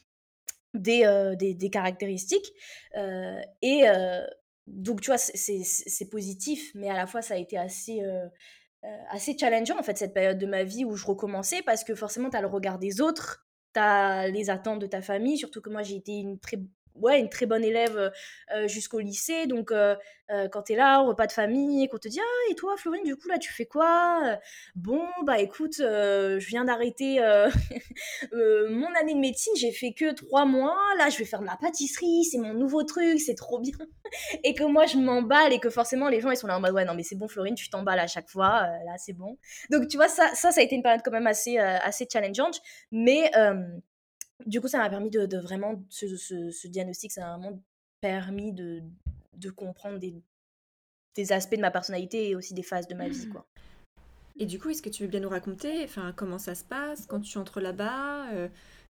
[0.74, 2.54] des, euh, des, des, caractéristiques.
[2.98, 3.84] Euh, et
[4.68, 8.02] donc, tu vois, c'est positif, mais à la fois, ça a été assez
[9.10, 12.30] assez challengeant en fait cette période de ma vie où je recommençais parce que forcément
[12.30, 13.45] tu as le regard des autres
[13.76, 16.58] tu les attentes de ta famille, surtout que moi j'ai été une très
[16.96, 18.12] ouais, une très bonne élève
[18.66, 19.48] jusqu'au lycée.
[19.48, 19.72] Donc,
[20.30, 22.76] quand tu es là, au repas de famille, et qu'on te dit Ah, et toi,
[22.78, 24.38] Florine, du coup, là, tu fais quoi
[24.76, 27.20] Bon, bah écoute, je viens d'arrêter
[28.32, 30.78] mon année de médecine, j'ai fait que trois mois.
[30.98, 33.78] Là, je vais faire de la pâtisserie, c'est mon nouveau truc, c'est trop bien.
[34.44, 36.74] et que moi, je m'emballe et que forcément, les gens, ils sont là en mode
[36.74, 39.38] Ouais, non, mais c'est bon, Florine, tu t'emballes à chaque fois, là, c'est bon.
[39.70, 42.62] Donc, tu vois, ça, ça, ça a été une période quand même assez, assez challengeante.
[42.92, 43.32] Mais
[44.46, 47.62] du coup, ça m'a permis de, vraiment, ce, ce, diagnostic, ça m'a vraiment
[48.02, 48.84] permis de,
[49.34, 50.14] de comprendre des,
[51.16, 53.48] des, aspects de ma personnalité et aussi des phases de ma vie, quoi.
[54.38, 57.06] Et du coup, est-ce que tu veux bien nous raconter enfin, comment ça se passe
[57.06, 58.50] quand tu entres là-bas euh,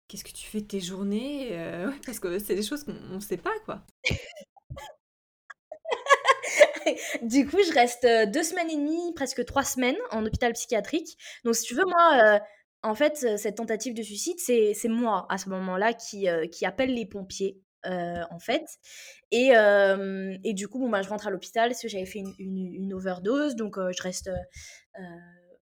[0.08, 3.20] Qu'est-ce que tu fais de tes journées euh, Parce que c'est des choses qu'on ne
[3.20, 3.82] sait pas, quoi.
[7.22, 11.18] du coup, je reste euh, deux semaines et demie, presque trois semaines en hôpital psychiatrique.
[11.44, 12.40] Donc, si tu veux, moi,
[12.84, 16.92] en fait, cette tentative de suicide, c'est moi, à ce moment-là, qui, euh, qui appelle
[16.92, 18.66] les pompiers, euh, en fait.
[19.30, 19.52] Et,
[20.44, 23.56] et, du coup, bon, bah, je rentre à l'hôpital parce que j'avais fait une, overdose.
[23.56, 24.30] Donc, je reste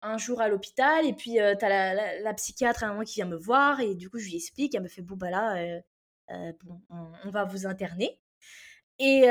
[0.03, 1.07] un jour à l'hôpital.
[1.07, 3.81] Et puis, tu as la, la, psychiatre à un moment qui vient me voir.
[3.81, 4.75] Et du coup, je lui explique.
[4.75, 5.81] Elle me fait, bon, bah là,
[6.65, 6.81] bon,
[7.25, 8.19] on, va vous interner.
[8.99, 9.29] Et,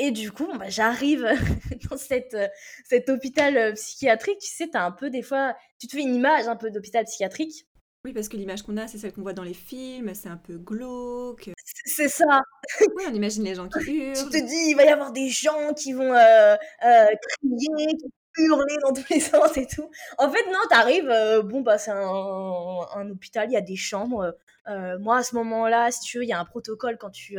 [0.00, 1.26] et du coup, bah, j'arrive
[1.90, 2.48] dans cette, euh,
[2.84, 4.38] cet hôpital euh, psychiatrique.
[4.40, 6.70] Tu sais, tu as un peu des fois, tu te fais une image un peu
[6.70, 7.66] d'hôpital psychiatrique.
[8.04, 10.38] Oui, parce que l'image qu'on a, c'est celle qu'on voit dans les films, c'est un
[10.38, 11.50] peu glauque.
[11.84, 12.42] C'est ça.
[12.96, 14.16] Oui, on imagine les gens qui hurlent.
[14.16, 17.06] Tu te dis, il va y avoir des gens qui vont euh, euh,
[17.42, 17.98] crier,
[18.38, 19.90] hurler dans tous les sens et tout.
[20.16, 23.76] En fait, non, t'arrives, euh, bon, bah, c'est un, un, hôpital, il y a des
[23.76, 24.34] chambres.
[25.00, 27.36] moi, à ce moment-là, si tu veux, il y a un protocole quand tu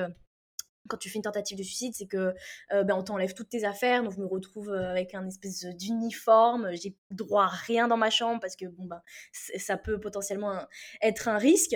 [0.87, 2.33] quand tu fais une tentative de suicide, c'est que
[2.71, 5.65] euh, ben, on t'enlève toutes tes affaires, donc je me retrouve euh, avec un espèce
[5.65, 10.65] d'uniforme, j'ai droit à rien dans ma chambre parce que bon ben ça peut potentiellement
[11.01, 11.75] être un risque.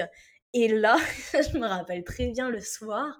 [0.54, 0.98] Et là,
[1.34, 3.20] je me rappelle très bien le soir,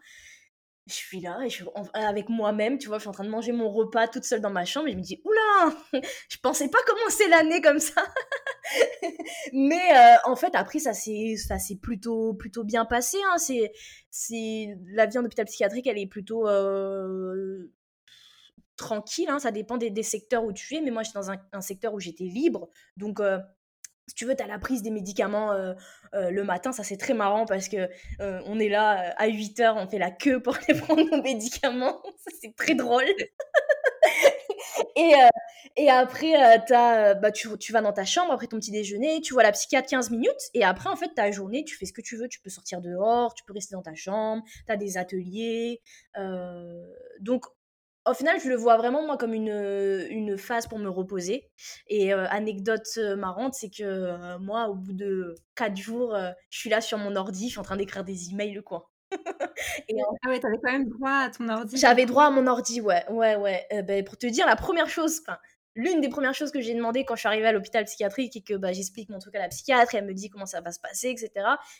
[0.88, 3.30] je suis là et je suis avec moi-même, tu vois, je suis en train de
[3.30, 5.76] manger mon repas toute seule dans ma chambre et je me dis oula,
[6.30, 8.04] je pensais pas commencer l'année comme ça.
[9.54, 13.38] Mais euh, en fait après ça s'est ça plutôt plutôt bien passé hein.
[14.88, 17.71] la vie en hôpital psychiatrique, elle est plutôt euh,
[18.78, 19.39] tranquille hein.
[19.39, 21.93] ça dépend des, des, secteurs où tu es mais moi j'étais dans un, un secteur
[21.93, 23.39] où j'étais libre donc euh,
[24.07, 25.73] si tu veux, tu as la prise des médicaments euh,
[26.13, 27.89] euh, le matin, ça c'est très marrant parce que
[28.21, 31.21] euh, on est là à 8 heures, on fait la queue pour aller prendre nos
[31.21, 33.03] médicaments, ça c'est très drôle.
[34.95, 35.13] et,
[35.77, 39.33] et après, as, bah, tu, tu, vas dans ta chambre après ton petit déjeuner, tu
[39.33, 42.01] vois la psychiatre 15 minutes, et après en fait ta journée, tu fais ce que
[42.01, 44.97] tu veux, tu peux sortir dehors, tu peux rester dans ta chambre, tu as des
[44.97, 45.81] ateliers.
[47.19, 47.45] donc
[48.05, 51.49] au final, je le vois vraiment moi comme une, une phase pour me reposer.
[51.87, 56.15] Et euh, anecdote euh, marrante, c'est que euh, moi, au bout de 4 jours,
[56.49, 58.91] je suis là sur mon ordi, je suis en train d'écrire des emails, quoi.
[59.87, 61.77] Et Ah ouais, t'avais quand même droit à ton ordi.
[61.77, 63.65] J'avais droit à mon ordi, ouais, ouais, ouais.
[63.83, 65.21] ben, pour te dire, la première chose,
[65.75, 68.41] l'une des premières choses que j'ai demandé quand je suis arrivée à l'hôpital psychiatrique et
[68.41, 70.71] que bah, j'explique mon truc à la psychiatre et elle me dit comment ça va
[70.71, 71.31] se passer, etc.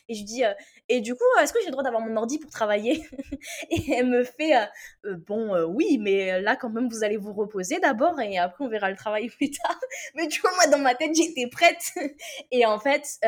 [0.08, 0.52] Et je dis, euh,
[0.88, 3.08] et du coup, est-ce que j'ai le droit d'avoir mon ordi pour travailler?
[3.70, 4.66] Et elle me fait, euh,
[5.06, 8.68] euh, bon, oui, mais là, quand même, vous allez vous reposer d'abord et après, on
[8.68, 9.78] verra le travail plus tard.
[10.14, 11.92] mais tu vois, moi, dans ma tête, j'étais prête.
[12.50, 13.18] et en fait,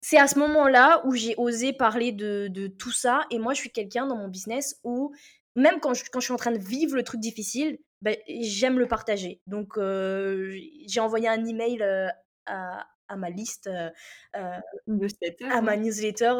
[0.00, 3.24] c'est à ce moment-là où j'ai osé parler de, de, tout ça.
[3.30, 5.12] Et moi, je suis quelqu'un dans mon business où,
[5.54, 8.78] même quand je, quand je suis en train de vivre le truc difficile, ben, j'aime
[8.78, 9.40] le partager.
[9.46, 10.54] Donc, euh,
[10.86, 12.08] j'ai envoyé un email euh,
[12.44, 13.90] à, à, ma liste, euh,
[14.34, 16.34] à ma newsletter.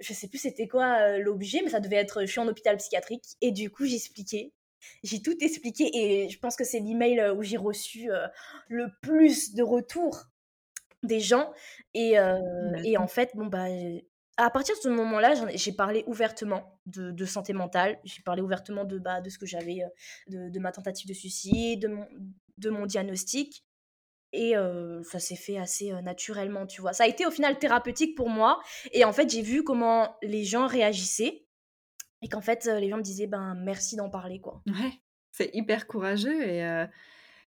[0.00, 3.24] je sais plus c'était quoi l'objet, mais ça devait être je suis en hôpital psychiatrique.
[3.40, 4.52] Et du coup, j'ai expliqué.
[5.02, 8.10] J'ai tout expliqué et je pense que c'est l'email où j'ai reçu
[8.68, 10.24] le plus de retours
[11.02, 11.54] des gens.
[11.94, 12.16] Et,
[12.84, 13.68] et en fait, bon, bah,
[14.36, 17.98] à partir de ce moment-là, j'ai parlé ouvertement de, santé mentale.
[18.04, 21.90] J'ai parlé ouvertement de, bah, de ce que j'avais, euh, de, ma tentative de suicide,
[22.58, 23.64] de mon, diagnostic.
[24.32, 26.94] Et euh, ça s'est fait assez euh, naturellement, tu vois.
[26.94, 28.60] Ça a été au final thérapeutique pour moi.
[28.92, 31.46] Et en fait, j'ai vu comment les gens réagissaient.
[32.22, 34.62] Et qu'en fait, les gens me disaient, ben, merci d'en parler, quoi.
[34.66, 34.92] Ouais,
[35.32, 36.42] c'est hyper courageux.
[36.46, 36.86] Et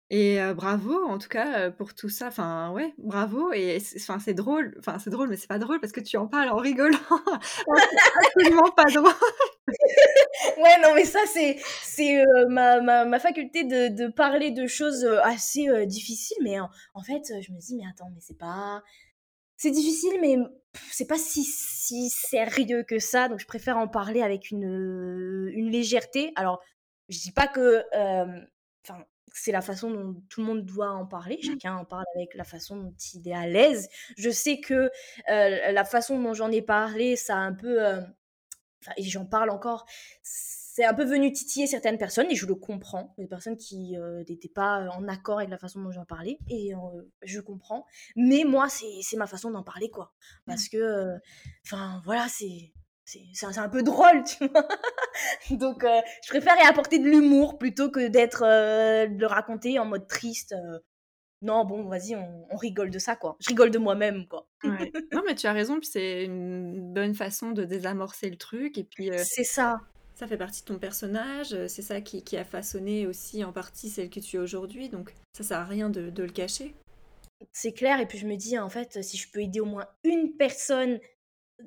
[0.09, 2.27] et bravo en tout cas, pour tout ça.
[2.27, 5.93] Enfin ouais, bravo et enfin c'est drôle, enfin c'est drôle mais c'est pas drôle parce
[5.93, 6.97] que tu en parles en rigolant.
[8.27, 9.11] absolument pas drôle.
[10.59, 15.05] Ouais, non mais ça c'est c'est, ma ma ma faculté de de parler de choses,
[15.23, 18.83] assez, difficiles mais en fait, je me dis: «Mais attends, mais c'est pas
[19.57, 20.37] c'est difficile mais
[20.91, 25.69] c'est pas si si sérieux que ça», donc je préfère en parler avec une, une
[25.71, 26.33] légèreté.
[26.35, 26.61] Alors,
[27.09, 27.83] je dis pas que,
[28.85, 31.39] enfin c'est la façon dont tout le monde doit en parler.
[31.41, 31.45] Mmh.
[31.45, 33.89] Chacun en parle avec la façon dont il est à l'aise.
[34.17, 34.89] Je sais que
[35.27, 37.79] la façon dont j'en ai parlé, ça a un peu.
[38.97, 39.85] et j'en parle encore.
[40.21, 43.13] C'est un peu venu titiller certaines personnes et je le comprends.
[43.17, 43.95] Des personnes qui
[44.27, 46.71] n'étaient pas en accord avec la façon dont j'en parlais et
[47.23, 47.85] je comprends.
[48.15, 50.13] Mais moi, c'est ma façon d'en parler, quoi.
[50.15, 50.51] Mmh.
[50.51, 51.15] Parce que,
[51.65, 52.73] enfin, voilà, c'est
[53.05, 54.67] c'est un peu drôle, tu vois.
[55.51, 59.77] Donc, euh, je préfère y apporter de l'humour plutôt que d'être euh, de le raconter
[59.79, 60.53] en mode triste.
[60.53, 60.79] Euh.
[61.41, 63.35] non, bon, vas-y, on, rigole de ça, quoi.
[63.39, 64.47] Je rigole de moi-même, quoi.
[65.11, 68.77] Non, mais tu as raison, puis c'est une bonne façon de désamorcer le truc.
[68.77, 69.81] Et puis, c'est ça.
[70.15, 73.89] Ça fait partie de ton personnage, c'est ça qui, qui, a façonné aussi en partie
[73.89, 76.75] celle que tu es aujourd'hui, donc ça sert à rien de, de le cacher.
[77.51, 79.87] C'est clair, et puis je me dis, en fait, si je peux aider au moins
[80.03, 80.99] une personne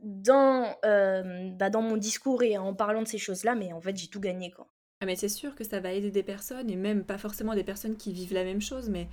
[0.02, 4.08] dans, bah, dans mon discours et en parlant de ces choses-là, mais en fait, j'ai
[4.08, 4.68] tout gagné, quoi.
[5.00, 7.64] Ah, mais c'est sûr que ça va aider des personnes, et même pas forcément des
[7.64, 9.08] personnes qui vivent la même chose, mais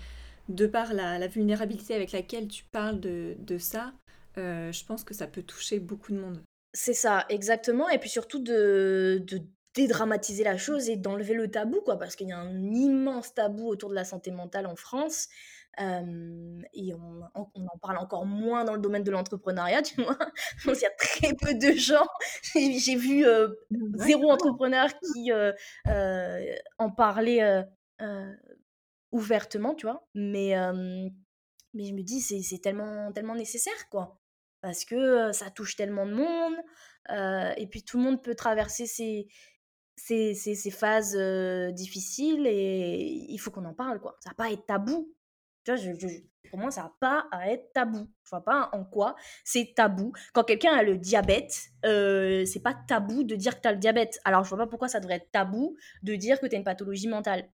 [0.49, 3.93] de par la, vulnérabilité avec laquelle tu parles de, de ça,
[4.37, 6.41] je pense que ça peut toucher beaucoup de monde.
[6.73, 7.89] C'est ça, exactement.
[7.89, 9.41] Et puis surtout de, de
[9.73, 13.67] dédramatiser la chose et d'enlever le tabou, quoi, parce qu'il y a un immense tabou
[13.67, 15.29] autour de la santé mentale en France
[15.79, 20.17] et on, en parle encore moins dans le domaine de l'entrepreneuriat, tu vois.
[20.65, 22.07] Il y a très peu de gens.
[22.53, 23.25] J'ai vu
[23.95, 25.31] zéro entrepreneur qui
[26.77, 27.65] en parlait
[29.11, 30.07] ouvertement, tu vois.
[30.13, 30.55] Mais
[31.75, 34.19] mais je me dis: «C'est tellement tellement nécessaire, quoi».
[34.61, 36.55] Parce que, ça touche tellement de monde,
[37.57, 39.27] et puis tout le monde peut traverser ces
[39.95, 41.17] ces ces ces phases,
[41.73, 44.17] difficiles et il faut qu'on en parle, quoi.
[44.19, 45.13] Ça va pas être tabou.
[45.63, 45.75] Tu vois?
[45.75, 46.07] Je je
[46.53, 48.07] pour moi, ça a pas à être tabou.
[48.23, 50.13] Je vois pas en quoi c'est tabou.
[50.33, 53.79] Quand quelqu'un a le diabète, euh, c'est pas tabou de dire que tu as le
[53.79, 54.19] diabète.
[54.23, 56.63] Alors, je vois pas pourquoi ça devrait être tabou de dire que tu as une
[56.63, 57.49] pathologie mentale.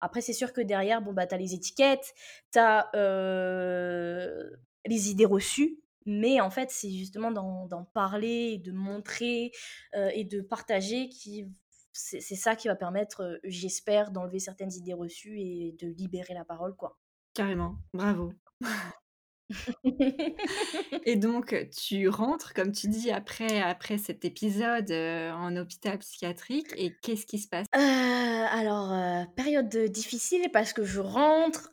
[0.00, 2.14] Après, c'est sûr que derrière, bon, bah, tu as les étiquettes,
[2.50, 4.48] tu as euh,
[4.86, 9.52] les idées reçues, mais en fait, c'est justement d'en parler, de montrer
[9.94, 11.46] euh, et de partager qui
[11.92, 16.74] c'est ça qui va permettre, j'espère, d'enlever certaines idées reçues et de libérer la parole,
[16.74, 16.96] quoi.
[17.40, 18.34] Carrément, bravo.
[21.06, 26.94] Et donc, tu rentres, comme tu dis, après après cet épisode, en hôpital psychiatrique et
[27.00, 27.66] qu'est-ce qui se passe?
[27.72, 28.94] alors,
[29.36, 31.70] période, difficile parce que je rentre,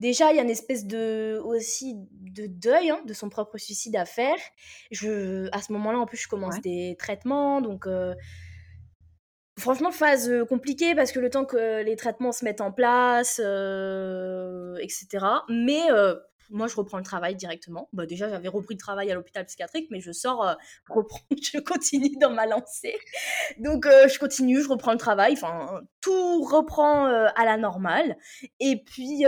[0.00, 3.96] déjà il y a une espèce de aussi de deuil, hein, de son propre suicide
[3.96, 4.38] à faire.
[4.90, 7.86] Je à ce moment-là, en plus, je commence des traitements donc
[9.58, 13.38] Franchement, phase, compliquée parce que le temps que les traitements se mettent en place,
[14.80, 15.26] etc.
[15.48, 15.88] Mais
[16.52, 17.88] moi, je reprends le travail directement.
[17.92, 20.56] Bah, déjà, j'avais repris le travail à l'hôpital psychiatrique, mais je sors,
[21.30, 22.96] je continue dans ma lancée.
[23.58, 28.16] Donc je continue, je reprends le travail, enfin, tout reprend, à la normale
[28.60, 29.24] et puis,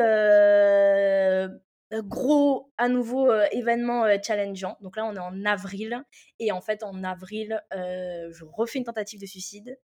[1.93, 4.77] gros, à nouveau, événement, challengeant.
[4.81, 6.03] Donc là, on est en avril
[6.39, 9.79] et en fait, en avril, je refais une tentative de suicide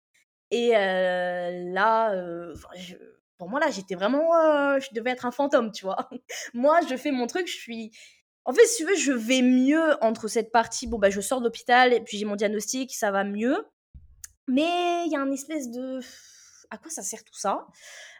[0.50, 2.14] et là,
[3.38, 6.08] pour moi, là, j'étais vraiment, je devais être un fantôme, tu vois.
[6.54, 7.92] moi, je fais mon truc, je suis
[8.48, 11.42] en fait, si tu veux, je vais mieux entre cette partie, bon, bah, je sors
[11.42, 13.58] d'hôpital et puis j'ai mon diagnostic, ça va mieux.
[14.46, 16.00] Mais il y a un espèce de
[16.70, 17.66] à quoi ça sert tout ça?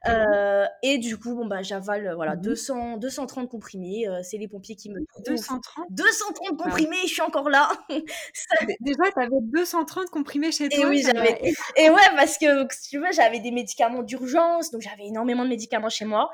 [0.09, 4.09] Euh, Et du coup, bon, bah, j'avale voilà, 200, mmh 230 comprimés.
[4.09, 5.25] Euh, c'est les pompiers qui me trouvent.
[5.27, 7.69] 230 230 comprimés, je suis encore là.
[8.81, 10.85] Déjà, tu avais 230 comprimés chez toi.
[10.85, 11.41] Et oui, j'avais.
[11.77, 15.91] Et ouais, parce que tu veux, j'avais des médicaments d'urgence, donc j'avais énormément de médicaments
[15.91, 16.31] chez moi.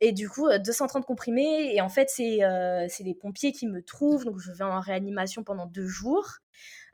[0.00, 1.74] et du coup, 230 comprimés.
[1.74, 2.40] Et en fait, c'est
[2.88, 4.24] c'est les pompiers qui me trouvent.
[4.24, 6.40] Donc, je vais en réanimation pendant deux jours.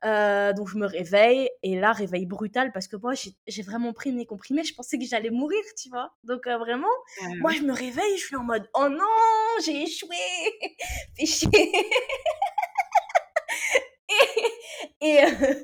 [0.05, 4.13] Euh, donc je me réveille et là réveil brutal parce que moi j'ai vraiment pris
[4.13, 6.13] mes comprimés, je pensais que j'allais mourir, tu vois.
[6.25, 6.87] Donc euh, vraiment,
[7.41, 10.17] moi je me réveille, je suis en mode oh non, j'ai échoué,
[11.17, 11.49] fais chier.
[15.01, 15.55] et, euh,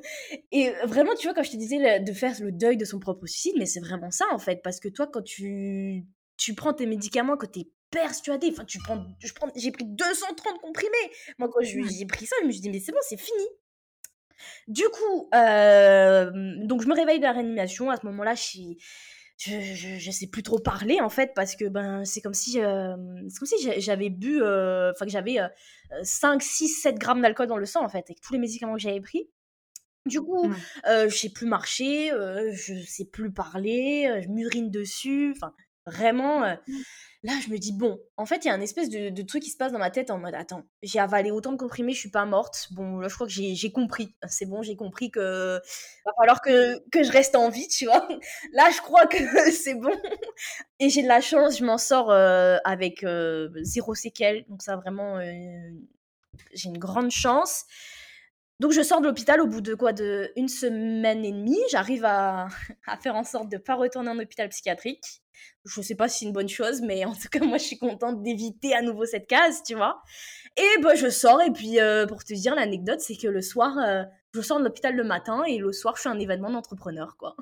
[0.51, 3.25] et, vraiment, tu vois, quand je te disais de faire le deuil de son propre
[3.25, 6.05] suicide, mais c'est vraiment ça en fait, parce que toi, quand tu,
[6.37, 10.59] tu prends tes médicaments, quand t'es persuadé, enfin, tu prends, je prends, j'ai pris 230
[10.59, 11.11] comprimés.
[11.37, 13.45] Moi, quand j'ai pris ça, je me suis dit, mais c'est bon, c'est fini.
[14.67, 17.89] Du coup, donc je me réveille de la réanimation.
[17.89, 18.73] À ce moment-là, je
[19.37, 23.47] je, sais plus trop parler en fait parce que ben c'est comme si c'est comme
[23.47, 25.37] si j'avais bu enfin que j'avais
[26.03, 28.81] 5 6 7 grammes d'alcool dans le sang en fait avec tous les médicaments que
[28.81, 29.29] j'avais pris
[30.05, 30.49] du coup
[30.85, 32.11] je sais plus marcher
[32.53, 35.53] je sais plus parler je murine dessus enfin
[35.85, 36.81] vraiment mmh.
[37.25, 39.49] Là, je me dis, bon, en fait, il y a un espèce de, truc qui
[39.49, 42.09] se passe dans ma tête en mode, attends, j'ai avalé autant de comprimés, je suis
[42.09, 42.67] pas morte.
[42.71, 44.13] Bon, là, je crois que j'ai compris.
[44.27, 45.55] C'est bon, j'ai compris que
[46.05, 48.05] va falloir que, que je reste en vie, tu vois.
[48.53, 49.17] Là, je crois que
[49.51, 49.95] c'est bon.
[50.79, 54.43] Et j'ai de la chance, je m'en sors euh, avec euh, zéro séquelle.
[54.49, 55.31] Donc, ça, vraiment, euh,
[56.53, 57.63] j'ai une grande chance.
[58.59, 62.05] Donc je sors de l'hôpital au bout de quoi de une semaine et demie, j'arrive
[62.05, 62.47] à,
[62.87, 65.23] à, faire en sorte de pas retourner en hôpital psychiatrique.
[65.65, 67.77] Je sais pas si c'est une bonne chose, mais en tout cas, moi, je suis
[67.77, 70.01] contente d'éviter à nouveau cette case, tu vois.
[70.57, 73.77] Et bah, je sors, et puis, euh, pour te dire, l'anecdote, c'est que le soir,
[73.79, 77.15] euh, je sors de l'hôpital le matin, et le soir, je fais un événement d'entrepreneur,
[77.17, 77.35] quoi.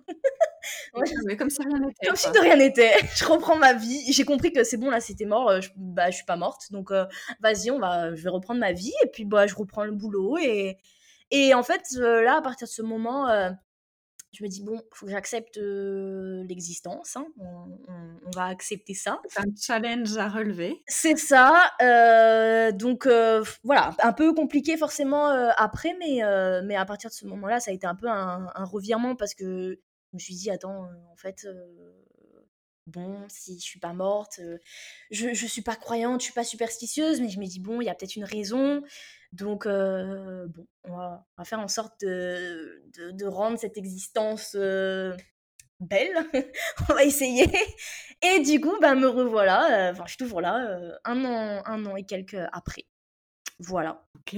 [0.93, 2.05] comme si rien n'était.
[2.05, 2.93] Comme si de rien n'était.
[3.15, 4.11] Je reprends ma vie.
[4.13, 5.49] J'ai compris que c'est bon, là, c'était mort.
[5.49, 6.71] Euh, je, bah, je suis pas morte.
[6.71, 6.91] Donc,
[7.39, 8.93] vas-y, on va, je vais reprendre ma vie.
[9.03, 10.37] Et puis, bah, je reprends le boulot.
[10.37, 10.77] Et,
[11.31, 13.27] et en fait, là, à partir de ce moment,
[14.33, 17.25] je me dis, bon, il faut que j'accepte l'existence, hein.
[17.37, 19.21] on, va accepter ça.
[19.27, 20.83] C'est un challenge à relever.
[20.87, 21.71] C'est ça.
[22.73, 23.07] donc
[23.63, 26.21] voilà, un peu compliqué forcément après, mais,
[26.63, 29.79] mais à partir de ce moment-là, ça a été un peu un, revirement parce que
[30.11, 31.47] je me suis dit, attends, en fait,
[32.87, 34.39] bon, si je suis pas morte,
[35.11, 37.85] je, je suis pas croyante, je suis pas superstitieuse, mais je me dis, bon, il
[37.85, 38.83] y a peut-être une raison.
[39.31, 44.55] Donc, bon, on va, faire en sorte de, de, rendre cette existence
[45.79, 46.15] belle.
[46.89, 47.49] on va essayer.
[48.21, 49.91] Et du coup, bah, me revoilà.
[49.91, 52.85] Enfin, je suis toujours là, un, an, un an et quelques après.
[53.59, 54.03] Voilà.
[54.15, 54.37] Ok.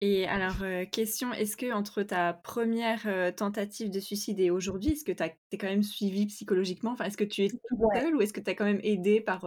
[0.00, 0.56] Et alors,
[0.92, 5.58] question, est-ce que entre ta première tentative de suicide et aujourd'hui, est-ce que tu es
[5.58, 6.92] quand même suivi psychologiquement?
[6.92, 7.60] Enfin, est-ce que tu es toute
[7.94, 9.44] seule ou est-ce que tu as quand même aidé par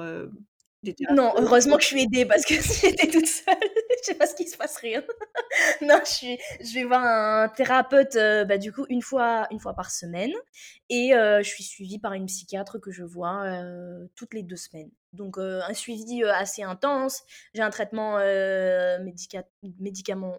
[1.12, 3.56] Non, heureusement que je suis aidée parce que si j'étais toute seule,
[4.02, 5.04] je sais pas ce qui se passe rien.
[5.82, 9.60] non, je suis je vais voir un thérapeute, euh, bah, du coup, une fois une
[9.60, 10.32] fois par semaine
[10.90, 14.56] et euh, je suis suivie par une psychiatre que je vois, euh, toutes les deux
[14.56, 14.90] semaines.
[15.14, 17.24] Donc un suivi, assez intense.
[17.54, 18.18] J'ai un traitement,
[19.04, 19.44] médica
[19.80, 20.38] médicament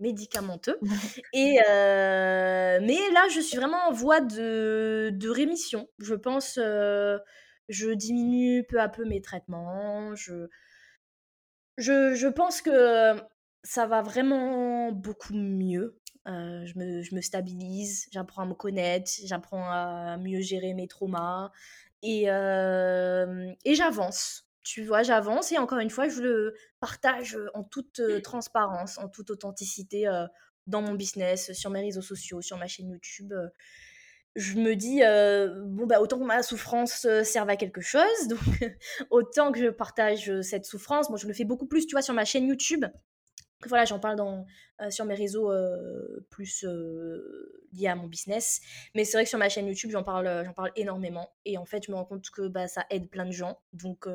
[0.00, 0.80] médicamenteux
[1.34, 5.86] et mais là, je suis vraiment en voie de de rémission.
[5.98, 6.58] Je pense,
[7.68, 10.48] je diminue peu à peu mes traitements, je
[11.78, 13.14] je je pense que
[13.64, 15.98] ça va vraiment beaucoup mieux.
[16.28, 20.88] Euh, je me je me stabilise, j'apprends à me connaître, j'apprends à mieux gérer mes
[20.88, 21.50] traumas
[22.02, 24.48] et et j'avance.
[24.64, 25.02] Tu vois?
[25.02, 30.08] J'avance et encore une fois, je le partage, en toute, transparence, en toute authenticité,
[30.68, 33.34] dans mon business, sur mes réseaux sociaux, sur ma chaîne YouTube,
[34.34, 35.00] je me dis,
[35.76, 38.38] bon, bah, autant que ma souffrance, serve à quelque chose, donc
[39.10, 41.10] autant que je partage, cette souffrance.
[41.10, 42.84] Moi, je le fais beaucoup plus, tu vois, sur ma chaîne YouTube.
[43.66, 44.44] Voilà, j'en parle dans,
[44.90, 45.52] sur mes réseaux,
[46.30, 46.64] plus,
[47.72, 48.60] liés à mon business.
[48.94, 51.64] Mais c'est vrai que sur ma chaîne YouTube, j'en parle, j'en parle énormément et en
[51.64, 54.06] fait, je me rends compte que, bah, ça aide plein de gens donc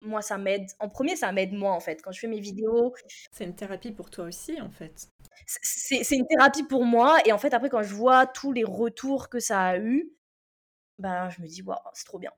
[0.00, 0.66] moi, ça m'aide.
[0.78, 2.02] En premier, ça m'aide moi, en fait.
[2.02, 2.94] Quand je fais mes vidéos.
[3.32, 5.08] C'est une thérapie pour toi aussi, en fait.
[5.46, 7.18] C'est une thérapie pour moi.
[7.24, 10.10] Et en fait, après, quand je vois tous les retours que ça a eu,
[10.98, 12.30] ben, je me dis, waouh, c'est trop bien.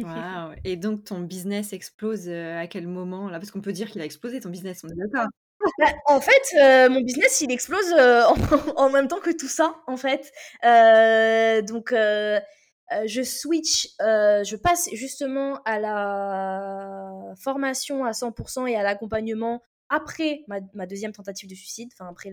[0.00, 0.54] Waouh.
[0.64, 3.38] Et donc, ton business explose euh, à quel moment là?
[3.38, 5.28] Parce qu'on peut dire qu'il a explosé ton business, on est d'accord
[5.78, 8.24] bah, en fait, euh, mon business, il explose euh,
[8.76, 10.32] en, même temps que tout ça, en fait.
[11.62, 11.94] donc,
[12.92, 19.62] euh, je switch, euh, je passe justement à la formation à 100% et à l'accompagnement
[19.88, 22.32] après ma, deuxième tentative de suicide, enfin après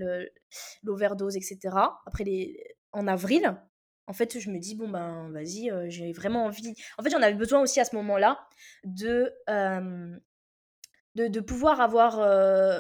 [0.83, 1.57] l'overdose, etc.
[2.05, 3.57] Après les, en avril,
[4.07, 6.73] en fait, je me dis, bon, ben, vas-y, euh, j'ai vraiment envie.
[6.97, 8.39] En fait, j'en avais besoin aussi à ce moment-là
[8.85, 9.33] de,
[11.15, 12.15] de, pouvoir avoir.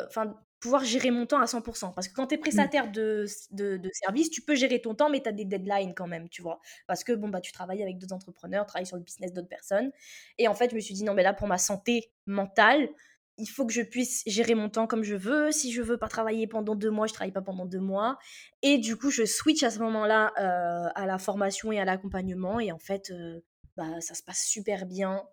[0.07, 1.93] Enfin, pouvoir gérer mon temps à 100%.
[1.93, 2.41] Parce que quand tu es mmh.
[2.41, 6.07] prestataire de, de, service, tu peux gérer ton temps, mais tu as des deadlines quand
[6.07, 6.59] même, tu vois.
[6.87, 9.47] Parce que bon, bah, tu travailles avec d'autres entrepreneurs, tu travailles sur le business d'autres
[9.47, 9.91] personnes.
[10.37, 12.89] Et en fait, je me suis dit, non, mais là, pour ma santé mentale,
[13.37, 15.51] il faut que je puisse gérer mon temps comme je veux.
[15.51, 18.17] Si je veux pas travailler pendant deux mois, je travaille pas pendant deux mois.
[18.61, 22.59] Et du coup, je switch à ce moment-là euh, à la formation et à l'accompagnement.
[22.59, 23.39] Et en fait, euh,
[23.77, 25.23] bah, ça se passe super bien.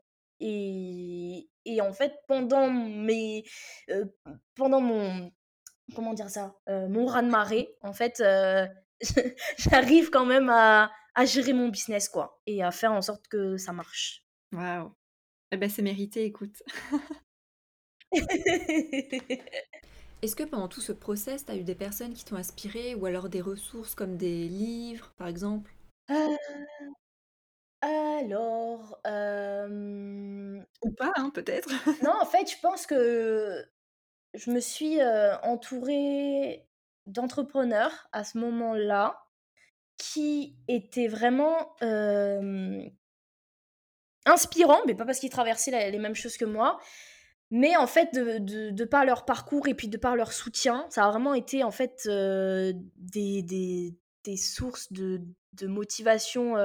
[0.40, 3.44] Et, et en fait, pendant mes,
[4.54, 5.30] pendant mon,
[5.94, 8.22] comment dire ça, mon raz-de-marée, en fait,
[9.58, 13.56] j'arrive quand même à, à gérer mon business, quoi, et à faire en sorte que
[13.56, 14.24] ça marche.
[14.52, 14.92] Waouh!
[15.52, 16.62] Eh ben, c'est mérité, écoute.
[20.22, 23.06] Est-ce que pendant tout ce process, tu as eu des personnes qui t'ont inspiré ou
[23.06, 25.72] alors des ressources comme des livres, par exemple?
[27.86, 28.98] Alors,
[30.82, 31.68] Ou pas, hein, peut-être?
[32.02, 33.64] non, en fait, je pense que
[34.34, 34.98] je me suis,
[35.42, 36.66] entourée
[37.06, 39.22] d'entrepreneurs à ce moment-là,
[39.98, 41.76] qui étaient vraiment,
[44.26, 46.80] inspirants, mais pas parce qu'ils traversaient les mêmes choses que moi,
[47.52, 51.06] mais en fait, de de par leur parcours et puis de par leur soutien, ça
[51.06, 55.20] a vraiment été en fait, des des des sources de
[55.56, 56.56] de motivation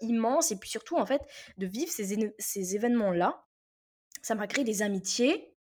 [0.00, 1.22] immense et puis surtout en fait
[1.58, 3.44] de vivre ces, ces événements-là,
[4.22, 5.54] ça m'a créé des amitiés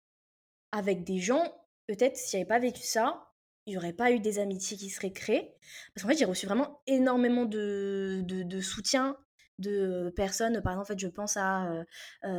[0.72, 1.54] avec des gens,
[1.88, 3.26] peut-être si j'avais pas vécu ça,
[3.66, 5.56] il n'y aurait pas eu des amitiés qui seraient créées.
[5.94, 9.18] Parce qu'en fait, j'ai reçu vraiment énormément de, de, soutien
[9.58, 10.62] de personnes.
[10.62, 11.84] Par exemple, en fait, je pense à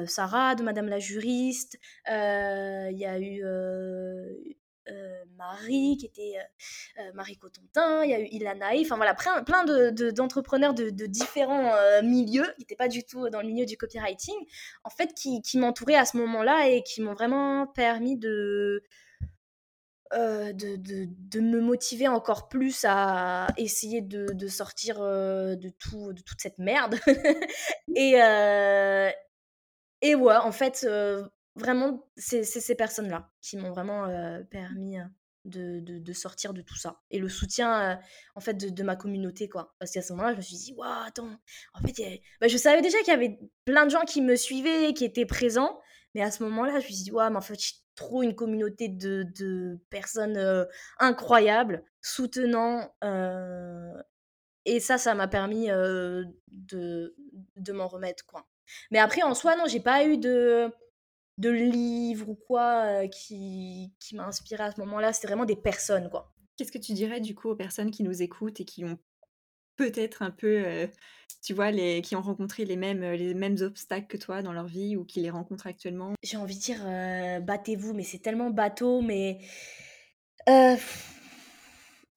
[0.07, 1.79] Sarah, de Madame la juriste.
[2.07, 4.35] Il y a eu euh,
[5.37, 9.65] Marie, qui était euh, euh, Marie Cotentin, il y a eu Ilanaï, enfin voilà, plein,
[10.13, 11.73] d'entrepreneurs de, de, différents
[12.03, 14.37] milieux, qui n'étaient pas du tout dans le milieu du copywriting,
[14.85, 18.83] en fait, qui, qui m'entouraient à ce moment-là et qui m'ont vraiment permis de,
[20.13, 26.23] de, de, de, me motiver encore plus à essayer de, de sortir de, tout, de
[26.23, 26.99] toute cette merde.
[27.97, 28.15] et,
[30.03, 30.87] et ouais, en fait,
[31.57, 34.09] vraiment, c'est ces personnes-là qui m'ont vraiment
[34.51, 34.99] permis
[35.47, 37.01] de, de, sortir de tout ça.
[37.11, 37.99] Et le soutien,
[38.35, 39.75] en fait, de, ma communauté, quoi.
[39.79, 41.31] Parce qu'à ce moment-là, je me suis dit, waouh, attends,
[41.75, 44.93] en fait, bah, je savais déjà qu'il y avait plein de gens qui me suivaient,
[44.93, 45.81] qui étaient présents.
[46.15, 48.35] Mais à ce moment-là, je me suis dit, waouh, mais en fait, j'ai trop une
[48.35, 50.67] communauté de, de personnes
[50.99, 52.93] incroyables, soutenant.
[54.65, 57.15] et ça, ça m'a permis de,
[57.57, 58.47] de m'en remettre, quoi.
[58.91, 60.73] Mais après, en soi, non, j'ai pas eu de
[61.39, 65.13] de livres ou quoi qui, qui m'a inspiré à ce moment-là.
[65.13, 66.33] C'était vraiment des personnes, quoi.
[66.57, 68.99] Qu'est-ce que tu dirais du coup aux personnes qui nous écoutent et qui ont
[69.77, 70.89] peut-être un peu,
[71.43, 74.67] tu vois, les qui ont rencontré les mêmes, les mêmes obstacles que toi dans leur
[74.67, 76.15] vie ou qui les rencontrent actuellement?
[76.23, 79.41] J'ai envie de dire, battez-vous, mais c'est tellement bateau, mais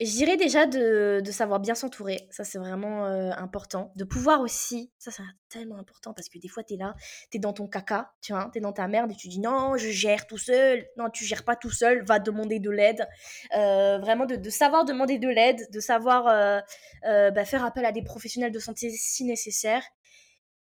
[0.00, 3.92] je dirais déjà de, savoir bien s'entourer, ça c'est vraiment euh, important.
[3.96, 6.94] De pouvoir aussi, ça c'est tellement important parce que des fois tu es là,
[7.30, 9.40] tu es dans ton caca, tu vois, tu es dans ta merde et tu dis
[9.40, 10.86] non, je gère tout seul.
[10.96, 13.06] Non, tu gères pas tout seul, va demander de l'aide.
[13.54, 18.02] Euh, vraiment de, savoir demander de l'aide, de savoir euh, bah, faire appel à des
[18.02, 19.82] professionnels de santé si nécessaire.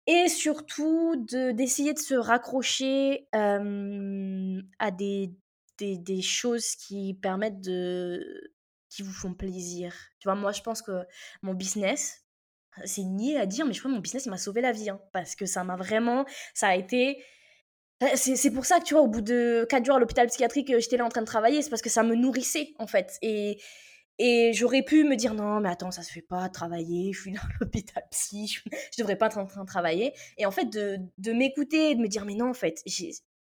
[0.08, 8.57] Et surtout d'essayer de, se raccrocher à des choses qui permettent de
[8.90, 9.94] qui vous font plaisir.
[10.20, 11.06] Tu vois, moi, je pense que
[11.42, 12.26] mon business,
[12.86, 14.90] c'est nié à dire, mais je crois que mon business m'a sauvé la vie.
[14.90, 16.26] Hein, parce que ça m'a vraiment.
[16.54, 17.24] Ça a été.
[18.04, 20.70] Euh, c'est pour ça que, tu vois, au bout de 4 jours à l'hôpital psychiatrique,
[20.70, 21.62] euh, j'étais là en train de travailler.
[21.62, 23.18] C'est parce que ça me nourrissait, en fait.
[23.22, 23.60] Et.
[24.20, 27.32] Et j'aurais pu me dire non, mais attends, ça se fait pas, travailler, je suis
[27.34, 30.12] dans l'hôpital psy, je, je, devrais pas être en train de travailler.
[30.40, 32.82] Et en fait, de, de m'écouter, de me dire mais non, en fait,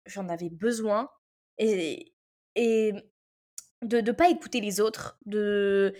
[0.06, 1.10] j'en avais besoin.
[1.58, 2.14] Et,
[2.56, 2.94] et
[3.82, 5.94] de ne pas écouter les autres, de,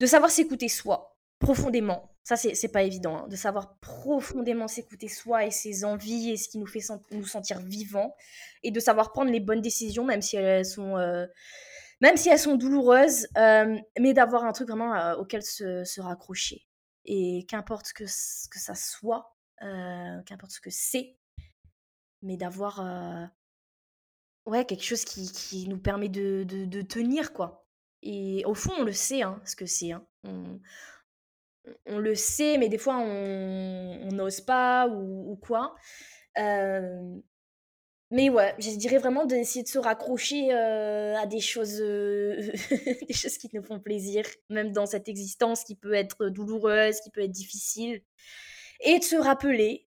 [0.00, 2.10] de savoir s'écouter soi profondément.
[2.22, 6.48] Ça, c'est pas évident, hein, de savoir profondément s'écouter soi et ses envies et ce
[6.48, 6.80] qui nous fait
[7.10, 8.16] nous sentir vivants,
[8.62, 11.26] et de savoir prendre les bonnes décisions, même si elles sont, euh,
[12.00, 16.00] même si elles sont douloureuses, euh, mais d'avoir un truc vraiment euh, auquel se, se,
[16.00, 16.66] raccrocher.
[17.04, 21.18] Et qu'importe que, que ça soit, qu'importe ce que c'est,
[22.22, 22.80] mais d'avoir
[24.46, 27.66] Ouais, quelque chose qui qui nous permet de de tenir, quoi.
[28.02, 30.06] Et au fond, on le sait, hein, ce que c'est, hein.
[30.24, 30.60] On
[31.86, 35.74] on le sait, mais des fois, on n'ose pas ou ou quoi.
[38.10, 41.78] mais ouais, je dirais vraiment d'essayer de se raccrocher, à des choses,
[43.08, 47.10] des choses qui nous font plaisir, même dans cette existence qui peut être douloureuse, qui
[47.10, 48.02] peut être difficile
[48.80, 49.83] et de se rappeler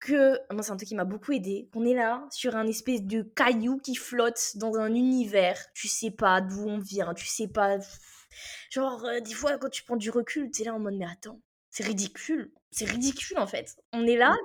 [0.00, 3.02] que moi c'est un truc qui m'a beaucoup aidé qu'on est là sur un espèce
[3.02, 7.48] de caillou qui flotte dans un univers tu sais pas d'où on vient tu sais
[7.48, 7.78] pas
[8.70, 11.06] genre euh, des fois quand tu prends du recul tu es là en mode mais
[11.10, 11.40] attends
[11.70, 14.36] c'est ridicule c'est ridicule en fait on est là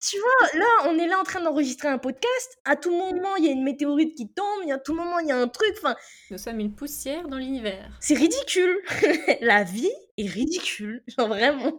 [0.00, 2.58] tu vois, là, on est là en train d'enregistrer un podcast.
[2.64, 4.60] À tout moment, il y a une météorite qui tombe.
[4.62, 5.74] Il y a à tout moment, il y a un truc.
[5.78, 5.96] Enfin,
[6.30, 7.90] nous sommes une poussière dans l'univers.
[7.98, 8.80] C'est ridicule.
[9.40, 11.02] La vie est ridicule.
[11.18, 11.76] Genre vraiment.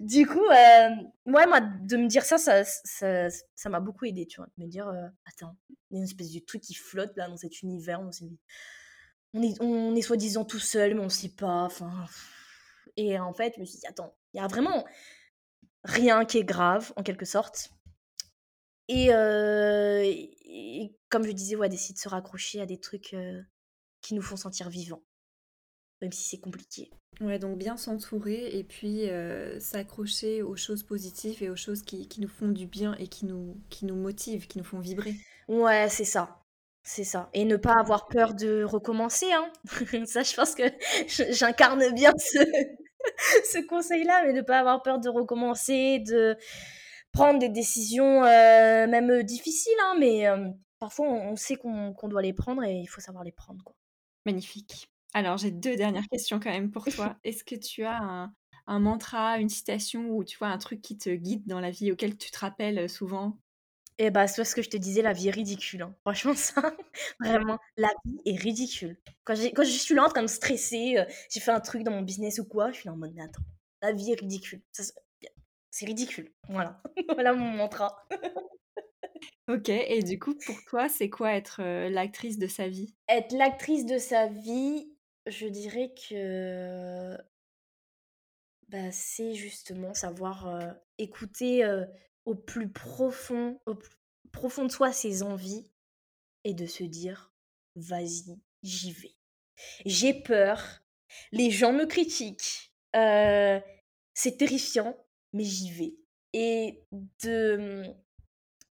[0.00, 0.88] du coup, euh,
[1.26, 4.48] ouais, moi, de me dire ça, ça, ça, m'a beaucoup aidé, tu vois.
[4.56, 7.28] De me dire, euh, attends, il y a une espèce de truc qui flotte là
[7.28, 8.00] dans cet univers.
[8.00, 11.68] On, est, on est soi-disant tout seul, mais on sait pas.
[12.96, 14.84] Et en fait, je me suis dit, attends, il y a vraiment
[15.84, 17.70] rien qui est grave, en quelque sorte.
[18.88, 19.08] Et,
[21.10, 23.14] comme je disais, ouais, d'essayer de se raccrocher à des trucs
[24.00, 25.02] qui nous font sentir vivants,
[26.00, 26.90] même si c'est compliqué.
[27.20, 29.08] Ouais, donc bien s'entourer et puis
[29.58, 33.26] s'accrocher aux choses positives et aux choses qui, qui, nous font du bien et qui
[33.26, 35.14] nous, qui nous motivent, qui nous font vibrer.
[35.48, 36.38] Ouais, c'est ça.
[36.82, 37.28] C'est ça.
[37.34, 39.30] Et ne pas avoir peur de recommencer.
[39.32, 39.50] Hein.
[40.06, 40.62] ça, je pense que
[41.06, 42.38] j'incarne bien ce,
[43.52, 46.36] ce conseil-là, mais de ne pas avoir peur de recommencer, de
[47.12, 50.48] prendre des décisions euh, même difficiles, hein, mais euh,
[50.78, 53.62] parfois on, sait qu'on doit les prendre et il faut savoir les prendre.
[53.64, 53.74] Quoi.
[54.24, 54.90] Magnifique.
[55.18, 57.16] Alors j'ai deux dernières questions quand même pour toi.
[57.24, 58.32] Est-ce que tu as un,
[58.66, 61.92] un, mantra, une citation ou tu vois un truc qui te guide dans la vie
[61.92, 63.38] auquel tu te rappelles souvent?
[64.00, 65.82] Et bah, c'est ce que je te disais, la vie est ridicule.
[65.82, 65.94] Hein.
[66.02, 66.62] Franchement, ça,
[67.20, 68.96] vraiment, la vie est ridicule.
[69.24, 71.90] Quand, quand je suis là en train de stresser, euh, j'ai fait un truc dans
[71.90, 73.42] mon business ou quoi, je suis là en mode, mais attends,
[73.82, 74.62] la vie est ridicule.
[74.72, 76.32] C'est ridicule.
[76.48, 76.80] Voilà.
[77.14, 78.06] voilà mon mantra.
[79.48, 82.94] ok, et du coup, pour toi, c'est quoi être euh, l'actrice de sa vie?
[83.08, 84.92] Être l'actrice de sa vie,
[85.28, 87.16] je dirais que
[88.68, 91.64] bah, c'est justement savoir écouter
[92.24, 93.96] au plus profond, au plus
[94.64, 95.70] de soi ses envies
[96.44, 97.32] et de se dire
[97.76, 99.14] vas-y, j'y vais.
[99.86, 100.82] J'ai peur,
[101.32, 104.96] les gens me critiquent, c'est terrifiant,
[105.32, 105.94] mais j'y vais.
[106.34, 106.84] Et
[107.22, 107.84] de,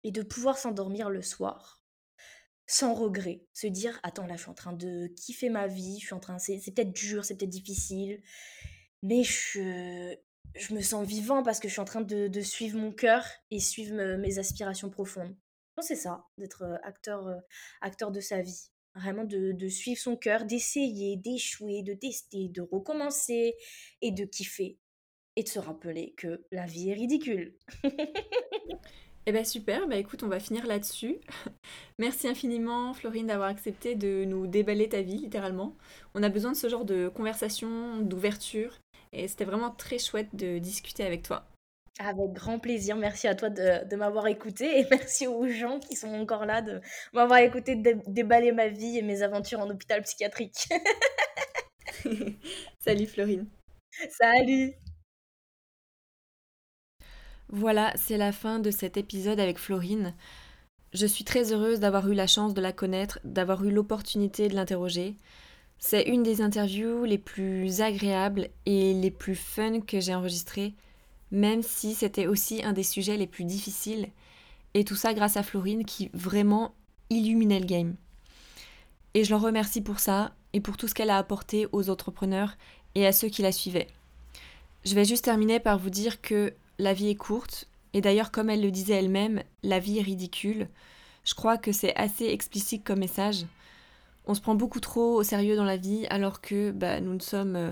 [0.03, 1.81] et de pouvoir s'endormir le soir
[2.67, 6.05] sans regret, se dire attends là je suis en train de kiffer ma vie, je
[6.05, 8.21] suis en train c'est peut-être dur, c'est peut-être difficile,
[9.03, 10.15] mais je
[10.55, 13.59] je me sens vivant parce que je suis en train de, suivre mon cœur et
[13.59, 15.35] suivre mes aspirations profondes.
[15.81, 17.35] C'est ça, d'être euh, acteur, euh,
[17.81, 18.69] acteur de sa vie.
[18.95, 23.55] Vraiment de, suivre son cœur, d'essayer, d'échouer, de tester, de recommencer
[24.01, 24.79] et de kiffer.
[25.35, 27.57] Et de se rappeler que la vie est ridicule.
[29.27, 31.17] Eh bien super, bah écoute, on va finir là-dessus.
[31.99, 35.75] Merci infiniment Florine d'avoir accepté de nous déballer ta vie littéralement.
[36.13, 38.77] On a besoin de ce genre de conversation, d'ouverture
[39.13, 41.47] et c'était vraiment très chouette de discuter avec toi.
[41.97, 42.97] Avec grand plaisir.
[42.97, 46.81] Merci à toi de, m'avoir écouté et merci aux gens qui sont encore là de
[47.13, 50.67] m'avoir écouté déballer ma vie et mes aventures en hôpital psychiatrique.
[52.79, 53.47] Salut Florine.
[54.09, 54.73] Salut.
[57.55, 60.13] Voilà, c'est la fin de cet épisode avec Florine.
[60.93, 64.55] Je suis très heureuse d'avoir eu la chance de la connaître, d'avoir eu l'opportunité de
[64.55, 65.15] l'interroger.
[65.79, 70.75] C'est une des interviews les plus agréables et les plus fun que j'ai enregistrées
[71.31, 74.09] même si c'était aussi un des sujets les plus difficiles.
[74.73, 76.73] Et tout ça grâce à Florine qui vraiment
[77.09, 77.95] illuminait le game.
[79.13, 82.57] Et je l'en remercie pour ça et pour tout ce qu'elle a apporté aux entrepreneurs
[82.95, 83.87] et à ceux qui la suivaient.
[84.83, 88.49] Je vais juste terminer par vous dire que la vie est courte, et d'ailleurs comme
[88.49, 90.67] elle le disait elle-même, la vie est ridicule.
[91.23, 93.45] Je crois que c'est assez explicite comme message.
[94.25, 97.55] On se prend beaucoup trop au sérieux dans la vie alors que bah, nous sommes...
[97.55, 97.71] Euh,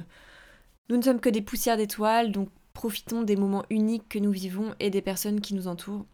[0.90, 4.76] nous ne sommes que des poussières d'étoiles, donc Profitons des moments uniques que nous vivons
[4.80, 6.06] et des personnes qui nous entourent.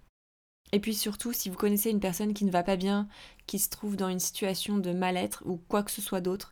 [0.72, 3.08] Et puis surtout, si vous connaissez une personne qui ne va pas bien,
[3.48, 6.52] qui se trouve dans une situation de mal-être ou quoi que ce soit d'autre,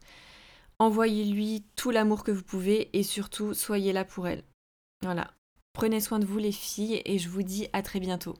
[0.80, 4.44] envoyez-lui tout l'amour que vous pouvez et surtout soyez là pour elle.
[5.04, 5.32] Voilà.
[5.78, 8.34] Prenez soin de vous les filles et je vous dis à très bientôt.